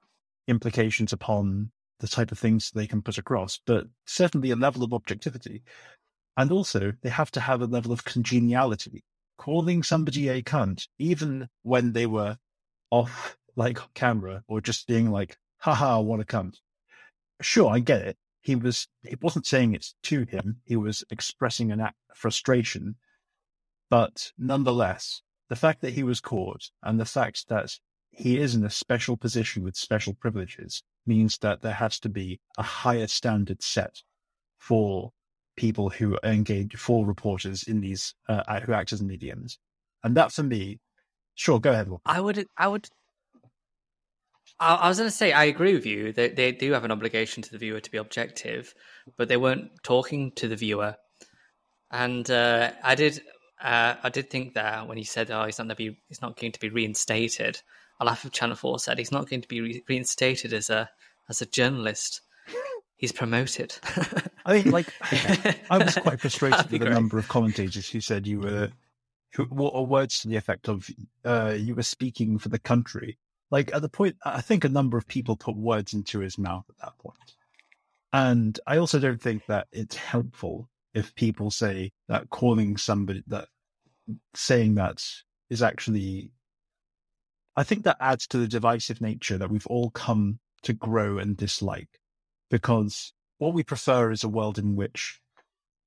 implications 0.47 1.13
upon 1.13 1.71
the 1.99 2.07
type 2.07 2.31
of 2.31 2.39
things 2.39 2.71
they 2.71 2.87
can 2.87 3.01
put 3.01 3.17
across, 3.17 3.59
but 3.65 3.87
certainly 4.05 4.51
a 4.51 4.55
level 4.55 4.83
of 4.83 4.93
objectivity. 4.93 5.63
And 6.37 6.51
also, 6.51 6.93
they 7.01 7.09
have 7.09 7.31
to 7.31 7.39
have 7.39 7.61
a 7.61 7.67
level 7.67 7.91
of 7.93 8.03
congeniality. 8.03 9.03
Calling 9.37 9.83
somebody 9.83 10.29
a 10.29 10.41
cunt, 10.41 10.87
even 10.97 11.49
when 11.63 11.93
they 11.93 12.05
were 12.05 12.37
off 12.89 13.37
like 13.55 13.79
camera 13.93 14.43
or 14.47 14.61
just 14.61 14.87
being 14.87 15.11
like, 15.11 15.37
haha, 15.57 15.99
what 15.99 16.19
a 16.19 16.23
cunt. 16.23 16.57
Sure, 17.41 17.69
I 17.69 17.79
get 17.79 18.01
it. 18.01 18.17
He 18.41 18.55
was, 18.55 18.87
he 19.03 19.15
wasn't 19.21 19.45
saying 19.45 19.73
it 19.73 19.87
to 20.03 20.25
him. 20.25 20.61
He 20.63 20.75
was 20.75 21.03
expressing 21.09 21.71
an 21.71 21.81
act 21.81 21.97
frustration. 22.13 22.95
But 23.89 24.31
nonetheless, 24.37 25.21
the 25.49 25.55
fact 25.55 25.81
that 25.81 25.93
he 25.93 26.03
was 26.03 26.21
caught 26.21 26.69
and 26.81 26.99
the 26.99 27.05
fact 27.05 27.49
that 27.49 27.77
he 28.11 28.37
is 28.37 28.55
in 28.55 28.63
a 28.63 28.69
special 28.69 29.17
position 29.17 29.63
with 29.63 29.75
special 29.75 30.13
privileges 30.13 30.83
means 31.05 31.37
that 31.39 31.61
there 31.61 31.73
has 31.73 31.99
to 31.99 32.09
be 32.09 32.39
a 32.57 32.63
higher 32.63 33.07
standard 33.07 33.61
set 33.61 34.01
for 34.57 35.11
people 35.55 35.89
who 35.89 36.17
engage, 36.23 36.75
for 36.75 37.05
reporters 37.05 37.63
in 37.63 37.81
these, 37.81 38.13
uh, 38.27 38.59
who 38.61 38.73
act 38.73 38.93
as 38.93 39.01
mediums. 39.01 39.57
And 40.03 40.15
that 40.15 40.31
for 40.31 40.43
me, 40.43 40.79
sure, 41.35 41.59
go 41.59 41.71
ahead. 41.71 41.89
I 42.05 42.21
would, 42.21 42.47
I 42.57 42.67
would. 42.67 42.89
I, 44.59 44.87
was 44.87 44.97
going 44.97 45.09
to 45.09 45.15
say, 45.15 45.33
I 45.33 45.45
agree 45.45 45.73
with 45.73 45.85
you. 45.85 46.13
They 46.13 46.29
they 46.29 46.51
do 46.51 46.71
have 46.71 46.85
an 46.85 46.91
obligation 46.91 47.43
to 47.43 47.51
the 47.51 47.57
viewer 47.57 47.81
to 47.81 47.91
be 47.91 47.97
objective, 47.97 48.73
but 49.17 49.27
they 49.27 49.37
weren't 49.37 49.71
talking 49.83 50.31
to 50.33 50.47
the 50.47 50.55
viewer. 50.55 50.95
And 51.91 52.29
uh, 52.29 52.71
I 52.83 52.95
did, 52.95 53.21
uh, 53.61 53.95
I 54.01 54.09
did 54.09 54.29
think 54.29 54.53
that 54.53 54.87
when 54.87 54.97
he 54.97 55.03
said, 55.03 55.29
"Oh, 55.31 55.45
he's 55.45 55.57
not 55.57 55.65
going 55.65 55.75
to 55.75 55.75
be, 55.75 55.97
he's 56.07 56.21
not 56.21 56.39
going 56.39 56.53
to 56.53 56.59
be 56.59 56.69
reinstated." 56.69 57.61
I 57.99 58.05
laugh 58.05 58.25
if 58.25 58.31
Channel 58.31 58.55
Four 58.55 58.79
said 58.79 58.97
he's 58.97 59.11
not 59.11 59.29
going 59.29 59.41
to 59.41 59.47
be 59.47 59.61
re- 59.61 59.83
reinstated 59.87 60.53
as 60.53 60.69
a 60.69 60.89
as 61.29 61.41
a 61.41 61.45
journalist. 61.45 62.21
He's 62.97 63.11
promoted. 63.11 63.75
I 64.45 64.53
mean, 64.53 64.71
like, 64.71 64.87
I 65.69 65.77
was 65.77 65.95
quite 65.95 66.21
frustrated 66.21 66.71
with 66.71 66.81
a 66.81 66.85
great. 66.85 66.93
number 66.93 67.17
of 67.17 67.27
commentators 67.27 67.89
who 67.89 67.99
said 67.99 68.25
you 68.25 68.39
were, 68.39 68.69
who, 69.33 69.43
what 69.45 69.73
are 69.73 69.83
words 69.83 70.19
to 70.21 70.29
the 70.29 70.37
effect 70.37 70.69
of, 70.69 70.89
uh, 71.25 71.55
you 71.57 71.75
were 71.75 71.83
speaking 71.83 72.39
for 72.39 72.49
the 72.49 72.59
country. 72.59 73.17
Like 73.51 73.73
at 73.75 73.81
the 73.81 73.89
point, 73.89 74.15
I 74.23 74.41
think 74.41 74.63
a 74.63 74.69
number 74.69 74.97
of 74.97 75.07
people 75.07 75.35
put 75.35 75.57
words 75.57 75.93
into 75.93 76.19
his 76.19 76.37
mouth 76.37 76.65
at 76.69 76.77
that 76.77 76.97
point. 76.97 77.35
And 78.13 78.57
I 78.65 78.77
also 78.77 78.97
don't 78.97 79.21
think 79.21 79.45
that 79.47 79.67
it's 79.73 79.97
helpful 79.97 80.69
if 80.93 81.13
people 81.15 81.51
say 81.51 81.91
that 82.07 82.29
calling 82.29 82.77
somebody 82.77 83.23
that 83.27 83.49
saying 84.33 84.75
that 84.75 85.03
is 85.49 85.61
actually, 85.61 86.31
I 87.57 87.63
think 87.63 87.83
that 87.83 87.97
adds 87.99 88.25
to 88.27 88.37
the 88.37 88.47
divisive 88.47 89.01
nature 89.01 89.37
that 89.37 89.49
we've 89.49 89.67
all 89.67 89.89
come 89.89 90.39
to 90.63 90.71
grow 90.71 91.17
and 91.17 91.35
dislike 91.35 91.99
because 92.49 93.13
what 93.37 93.53
we 93.53 93.63
prefer 93.63 94.11
is 94.11 94.23
a 94.23 94.29
world 94.29 94.57
in 94.57 94.75
which 94.75 95.19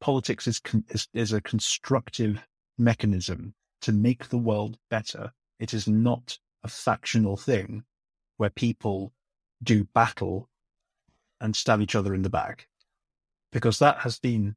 politics 0.01 0.47
is, 0.47 0.59
con- 0.59 0.85
is, 0.91 1.09
is 1.15 1.33
a 1.33 1.41
constructive 1.41 2.47
mechanism 2.77 3.55
to 3.83 3.93
make 3.93 4.29
the 4.29 4.39
world 4.39 4.79
better. 4.91 5.33
It 5.59 5.75
is 5.75 5.89
not 5.89 6.39
a 6.63 6.69
factional 6.69 7.37
thing 7.37 7.85
where 8.37 8.51
people 8.51 9.13
do 9.63 9.85
battle 9.95 10.49
and 11.41 11.55
stab 11.55 11.81
each 11.81 11.95
other 11.95 12.15
in 12.15 12.23
the 12.23 12.31
back 12.31 12.69
because 13.53 13.79
that 13.79 13.99
has 13.99 14.19
been, 14.19 14.57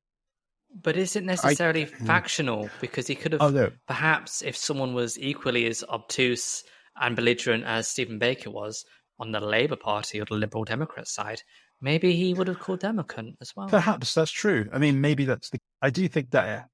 but 0.83 0.95
is 0.95 1.15
it 1.15 1.23
necessarily 1.23 1.85
mm. 1.85 2.05
factional? 2.05 2.69
Because 2.79 3.07
he 3.07 3.15
could 3.15 3.33
have 3.33 3.41
oh 3.41 3.49
no, 3.49 3.71
perhaps 3.87 4.41
if 4.41 4.55
someone 4.55 4.93
was 4.93 5.19
equally 5.19 5.65
as 5.65 5.83
obtuse 5.89 6.63
and 6.99 7.15
belligerent 7.15 7.63
as 7.65 7.87
Stephen 7.87 8.19
Baker 8.19 8.51
was 8.51 8.85
on 9.19 9.31
the 9.31 9.39
Labour 9.39 9.75
Party 9.75 10.19
or 10.19 10.25
the 10.25 10.35
Liberal 10.35 10.63
Democrat 10.63 11.07
side, 11.07 11.41
maybe 11.81 12.13
he 12.13 12.33
would 12.33 12.47
have 12.47 12.59
called 12.59 12.81
them 12.81 12.99
a 12.99 13.03
cunt 13.03 13.35
as 13.41 13.55
well. 13.55 13.67
perhaps 13.67 14.13
that's 14.13 14.31
true. 14.31 14.69
I 14.71 14.77
mean, 14.77 15.01
maybe 15.01 15.25
that's 15.25 15.49
the, 15.49 15.59
I 15.81 15.89
do 15.89 16.07
think 16.07 16.31
that 16.31 16.69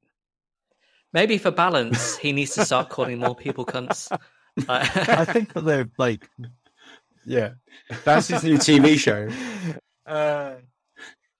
Maybe 1.13 1.37
for 1.37 1.51
balance, 1.51 2.17
he 2.17 2.33
needs 2.33 2.53
to 2.55 2.65
start 2.65 2.89
calling 2.89 3.19
more 3.19 3.35
people 3.35 3.65
cunts. 3.65 4.11
I 4.67 5.25
think 5.25 5.53
that 5.53 5.65
they're 5.65 5.89
like, 5.97 6.29
yeah, 7.25 7.51
That's 8.03 8.27
his 8.27 8.43
new 8.43 8.57
TV 8.57 8.97
show. 8.97 9.29
Uh, 10.05 10.55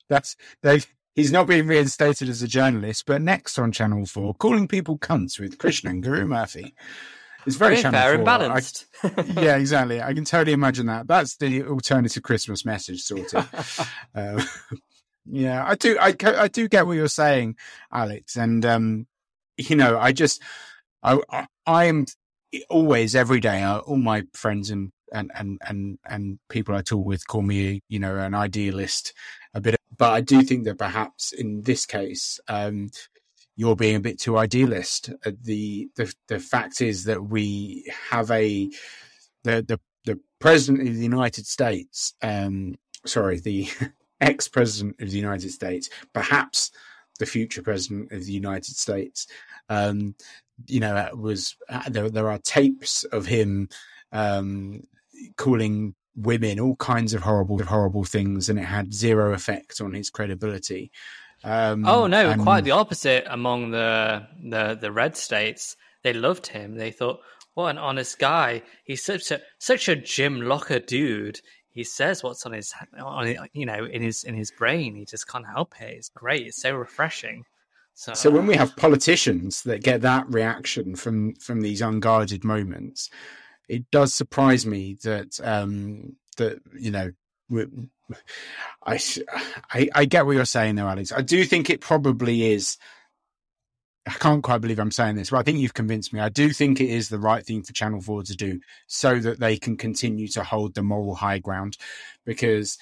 that's 0.10 0.36
they. 0.61 0.82
He's 1.15 1.32
not 1.32 1.47
being 1.47 1.68
reinstated 1.68 2.28
as 2.28 2.41
a 2.41 2.49
journalist, 2.49 3.05
but 3.07 3.22
next 3.22 3.57
on 3.57 3.72
Channel 3.72 4.05
Four, 4.05 4.34
calling 4.34 4.68
people 4.68 4.97
cunts 4.97 5.39
with 5.39 5.57
Krishnan 5.57 6.01
Guru-Murthy. 6.01 6.74
It's 7.48 7.56
very, 7.56 7.78
Channel 7.78 8.00
fair 8.00 8.14
and 8.14 8.26
4. 8.26 8.30
I- 8.30 8.38
balanced. 8.38 8.86
yeah, 9.41 9.56
exactly. 9.64 10.02
I 10.02 10.14
can 10.14 10.26
totally 10.26 10.52
imagine 10.54 10.86
that. 10.88 11.08
That's 11.08 11.38
the 11.38 11.64
alternative 11.64 12.22
Christmas 12.22 12.66
message, 12.66 13.02
sort 13.02 13.34
of. 13.34 13.89
uh, 14.16 14.43
yeah, 15.26 15.66
I 15.66 15.76
do. 15.76 15.98
I 16.00 16.14
I 16.24 16.48
do 16.50 16.68
get 16.68 16.86
what 16.86 16.93
you're 16.98 17.08
saying, 17.08 17.56
Alex, 17.91 18.36
and 18.36 18.66
um, 18.66 19.08
you 19.58 19.76
know, 19.76 19.98
I 19.98 20.12
just, 20.12 20.41
I, 21.02 21.20
I, 21.32 21.48
I 21.66 21.86
am 21.86 22.06
always 22.70 23.16
every 23.16 23.39
day. 23.39 23.64
Uh, 23.64 23.80
all 23.80 23.98
my 23.98 24.24
friends 24.34 24.70
and 24.70 24.91
and 25.14 25.32
and 25.34 25.60
and 25.68 26.00
and 26.06 26.39
people 26.50 26.76
I 26.76 26.82
talk 26.82 27.06
with 27.06 27.26
call 27.28 27.41
me, 27.43 27.82
you 27.88 28.00
know, 28.00 28.18
an 28.18 28.34
idealist 28.36 29.14
a 29.54 29.62
bit, 29.62 29.78
but 29.98 30.12
I 30.12 30.22
do 30.22 30.41
think 30.43 30.66
that 30.66 30.78
perhaps 30.78 31.32
in 31.32 31.64
this 31.64 31.86
case, 31.86 32.39
um, 32.50 32.89
you're 33.58 33.76
being 33.76 33.97
a 33.97 33.99
bit 33.99 34.20
too 34.20 34.38
idealist. 34.38 35.10
Uh, 35.26 35.32
The 35.43 35.89
the 35.97 36.14
the 36.30 36.39
fact 36.39 36.82
is 36.82 37.03
that 37.05 37.26
we 37.26 37.91
have 38.12 38.32
a 38.32 38.70
the 39.43 39.66
the 39.68 39.80
the 40.05 40.20
president 40.39 40.88
of 40.88 40.95
the 40.95 41.03
United 41.03 41.45
States. 41.45 42.14
Um, 42.22 42.76
sorry, 43.05 43.39
the 43.39 43.68
ex 44.22 44.47
president 44.47 45.01
of 45.01 45.12
the 45.12 45.18
United 45.18 45.51
States, 45.51 45.89
perhaps 46.14 46.72
the 47.20 47.26
future 47.26 47.64
president 47.64 48.12
of 48.12 48.26
the 48.26 48.32
United 48.32 48.76
States. 48.76 49.28
Um, 49.70 50.16
you 50.68 50.80
know, 50.80 51.10
was 51.16 51.55
uh, 51.70 51.89
there, 51.89 52.10
there 52.10 52.30
are 52.32 52.39
tapes 52.39 53.03
of 53.05 53.26
him 53.26 53.70
um, 54.12 54.84
calling 55.36 55.95
women 56.16 56.60
all 56.60 56.76
kinds 56.78 57.14
of 57.14 57.22
horrible, 57.22 57.62
horrible 57.64 58.03
things, 58.03 58.49
and 58.49 58.60
it 58.60 58.66
had 58.66 58.93
zero 58.93 59.34
effect 59.34 59.82
on 59.82 59.93
his 59.93 60.10
credibility. 60.10 60.91
Um, 61.43 61.85
oh 61.85 62.07
no, 62.07 62.29
and... 62.29 62.41
quite 62.41 62.63
the 62.63 62.71
opposite 62.71 63.25
among 63.29 63.71
the, 63.71 64.27
the 64.43 64.77
the 64.79 64.91
red 64.91 65.15
states. 65.15 65.75
They 66.03 66.13
loved 66.13 66.47
him. 66.47 66.75
They 66.75 66.91
thought, 66.91 67.19
what 67.53 67.69
an 67.69 67.77
honest 67.77 68.19
guy. 68.19 68.61
He's 68.85 69.03
such 69.03 69.31
a 69.31 69.41
such 69.59 69.88
a 69.89 69.95
Jim 69.95 70.41
Locker 70.41 70.79
dude. 70.79 71.39
He 71.69 71.83
says 71.83 72.23
what's 72.23 72.45
on 72.45 72.53
his 72.53 72.73
on 72.99 73.35
you 73.53 73.65
know 73.65 73.85
in 73.85 74.01
his 74.01 74.23
in 74.23 74.35
his 74.35 74.51
brain. 74.51 74.95
He 74.95 75.05
just 75.05 75.27
can't 75.27 75.45
help 75.47 75.73
it. 75.79 75.95
It's 75.95 76.09
great. 76.09 76.47
It's 76.47 76.61
so 76.61 76.75
refreshing. 76.75 77.43
So, 77.93 78.13
so 78.13 78.29
when 78.29 78.45
we 78.45 78.55
have 78.55 78.75
politicians 78.75 79.63
that 79.63 79.81
get 79.81 80.01
that 80.01 80.29
reaction 80.29 80.95
from 80.95 81.33
from 81.35 81.61
these 81.61 81.81
unguarded 81.81 82.43
moments, 82.43 83.09
it 83.67 83.89
does 83.89 84.13
surprise 84.13 84.67
me 84.67 84.97
that 85.03 85.39
um, 85.43 86.15
that 86.38 86.59
you 86.79 86.91
know 86.91 87.11
I, 88.86 88.99
I, 89.72 89.89
I 89.93 90.05
get 90.05 90.26
what 90.26 90.36
you're 90.36 90.45
saying 90.45 90.76
though, 90.76 90.88
Alex. 90.88 91.12
I 91.12 91.22
do 91.22 91.43
think 91.43 91.70
it 91.70 91.82
probably 91.82 92.53
is. 92.53 92.78
I 94.08 94.12
can't 94.12 94.43
quite 94.43 94.60
believe 94.62 94.80
I'm 94.80 94.91
saying 94.91 95.16
this, 95.16 95.32
but 95.32 95.38
I 95.38 95.43
think 95.43 95.60
you've 95.60 95.74
convinced 95.74 96.14
me. 96.14 96.22
I 96.22 96.30
do 96.30 96.51
think 96.51 96.80
it 96.80 96.89
is 96.89 97.10
the 97.10 97.20
right 97.20 97.45
thing 97.45 97.64
for 97.64 97.74
Channel 97.74 97.99
4 97.99 98.24
to 98.24 98.36
do 98.36 98.62
so 98.88 99.20
that 99.20 99.39
they 99.39 99.58
can 99.58 99.76
continue 99.76 100.30
to 100.30 100.43
hold 100.43 100.76
the 100.76 100.84
moral 100.84 101.16
high 101.16 101.39
ground. 101.39 101.78
Because 102.26 102.78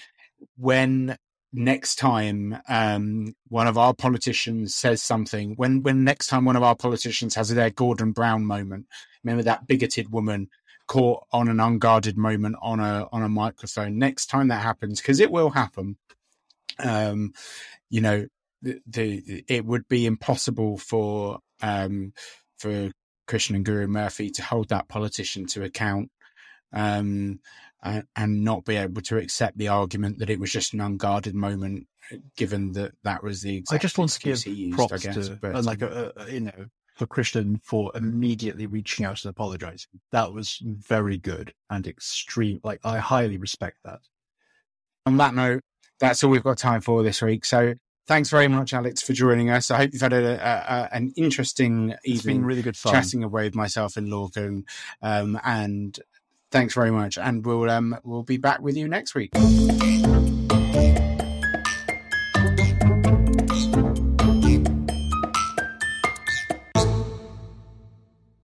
when 0.57 1.17
next 1.51 1.95
time 1.95 2.57
um, 2.69 3.33
one 3.47 3.65
of 3.65 3.77
our 3.77 3.95
politicians 3.95 4.75
says 4.75 5.01
something, 5.01 5.53
when 5.55 5.81
when 5.81 6.03
next 6.03 6.27
time 6.27 6.45
one 6.45 6.55
of 6.55 6.63
our 6.63 6.75
politicians 6.75 7.33
has 7.33 7.49
their 7.49 7.71
Gordon 7.71 8.11
Brown 8.11 8.45
moment, 8.45 8.85
remember 9.23 9.43
that 9.43 9.65
bigoted 9.65 10.11
woman 10.11 10.49
caught 10.87 11.25
on 11.31 11.47
an 11.47 11.59
unguarded 11.59 12.17
moment 12.17 12.55
on 12.61 12.79
a 12.79 13.07
on 13.11 13.23
a 13.23 13.29
microphone. 13.29 13.97
Next 13.97 14.27
time 14.27 14.49
that 14.49 14.61
happens, 14.61 15.01
because 15.01 15.19
it 15.19 15.31
will 15.31 15.49
happen, 15.49 15.97
um, 16.79 17.33
you 17.89 18.01
know, 18.01 18.27
the, 18.61 18.79
the, 18.87 19.43
it 19.47 19.65
would 19.65 19.87
be 19.87 20.05
impossible 20.05 20.77
for 20.77 21.39
um, 21.61 22.13
for 22.57 22.91
Krishnan 23.27 23.63
Guru-Murthy 23.63 24.33
to 24.33 24.43
hold 24.43 24.69
that 24.69 24.87
politician 24.87 25.45
to 25.47 25.63
account. 25.63 26.11
Um, 26.73 27.39
and, 27.85 28.03
and 28.15 28.43
not 28.43 28.65
be 28.65 28.75
able 28.75 29.01
to 29.03 29.17
accept 29.17 29.57
the 29.57 29.67
argument 29.67 30.19
that 30.19 30.29
it 30.29 30.39
was 30.39 30.51
just 30.51 30.73
an 30.73 30.81
unguarded 30.81 31.35
moment, 31.35 31.87
given 32.35 32.71
that 32.73 32.93
that 33.03 33.23
was 33.23 33.41
the. 33.41 33.57
exact 33.57 33.79
I 33.79 33.81
just 33.81 33.97
want 33.97 34.11
to 34.11 34.19
give 34.19 34.45
used, 34.45 34.75
props 34.75 35.03
guess, 35.03 35.27
to, 35.27 35.35
but, 35.35 35.63
like 35.63 35.83
a, 35.83 36.11
a, 36.17 36.31
you 36.31 36.39
know, 36.41 36.65
for 36.95 37.05
Krishnan 37.05 37.61
for 37.61 37.91
immediately 37.93 38.65
reaching 38.65 39.05
out 39.05 39.23
and 39.23 39.29
apologizing. 39.29 39.99
That 40.11 40.33
was 40.33 40.61
very 40.63 41.17
good 41.17 41.53
and 41.69 41.85
extreme. 41.85 42.61
Like, 42.63 42.79
I 42.83 42.99
highly 42.99 43.37
respect 43.37 43.77
that. 43.83 43.99
On 45.05 45.17
that 45.17 45.35
note, 45.35 45.61
that's 45.99 46.23
all 46.23 46.31
we've 46.31 46.43
got 46.43 46.57
time 46.57 46.81
for 46.81 47.03
this 47.03 47.21
week. 47.21 47.45
So 47.45 47.75
thanks 48.07 48.29
very 48.29 48.47
much, 48.47 48.73
Alex, 48.73 49.01
for 49.01 49.13
joining 49.13 49.49
us. 49.49 49.71
I 49.71 49.77
hope 49.77 49.93
you've 49.93 50.01
had 50.01 50.13
a, 50.13 50.35
a, 50.35 50.75
a, 50.75 50.89
an 50.93 51.13
interesting 51.15 51.91
it's 52.03 52.21
evening. 52.21 52.37
Been 52.37 52.45
really 52.45 52.61
good 52.61 52.77
fun. 52.77 52.93
Chatting 52.93 53.23
away 53.23 53.43
with 53.43 53.55
myself 53.55 53.97
and 53.97 54.07
Lorcan. 54.07 54.63
Um, 55.01 55.39
and 55.43 55.99
thanks 56.51 56.73
very 56.73 56.91
much. 56.91 57.17
And 57.17 57.45
we'll, 57.45 57.69
um, 57.69 57.97
we'll 58.03 58.23
be 58.23 58.37
back 58.37 58.61
with 58.61 58.77
you 58.77 58.87
next 58.87 59.15
week. 59.15 59.31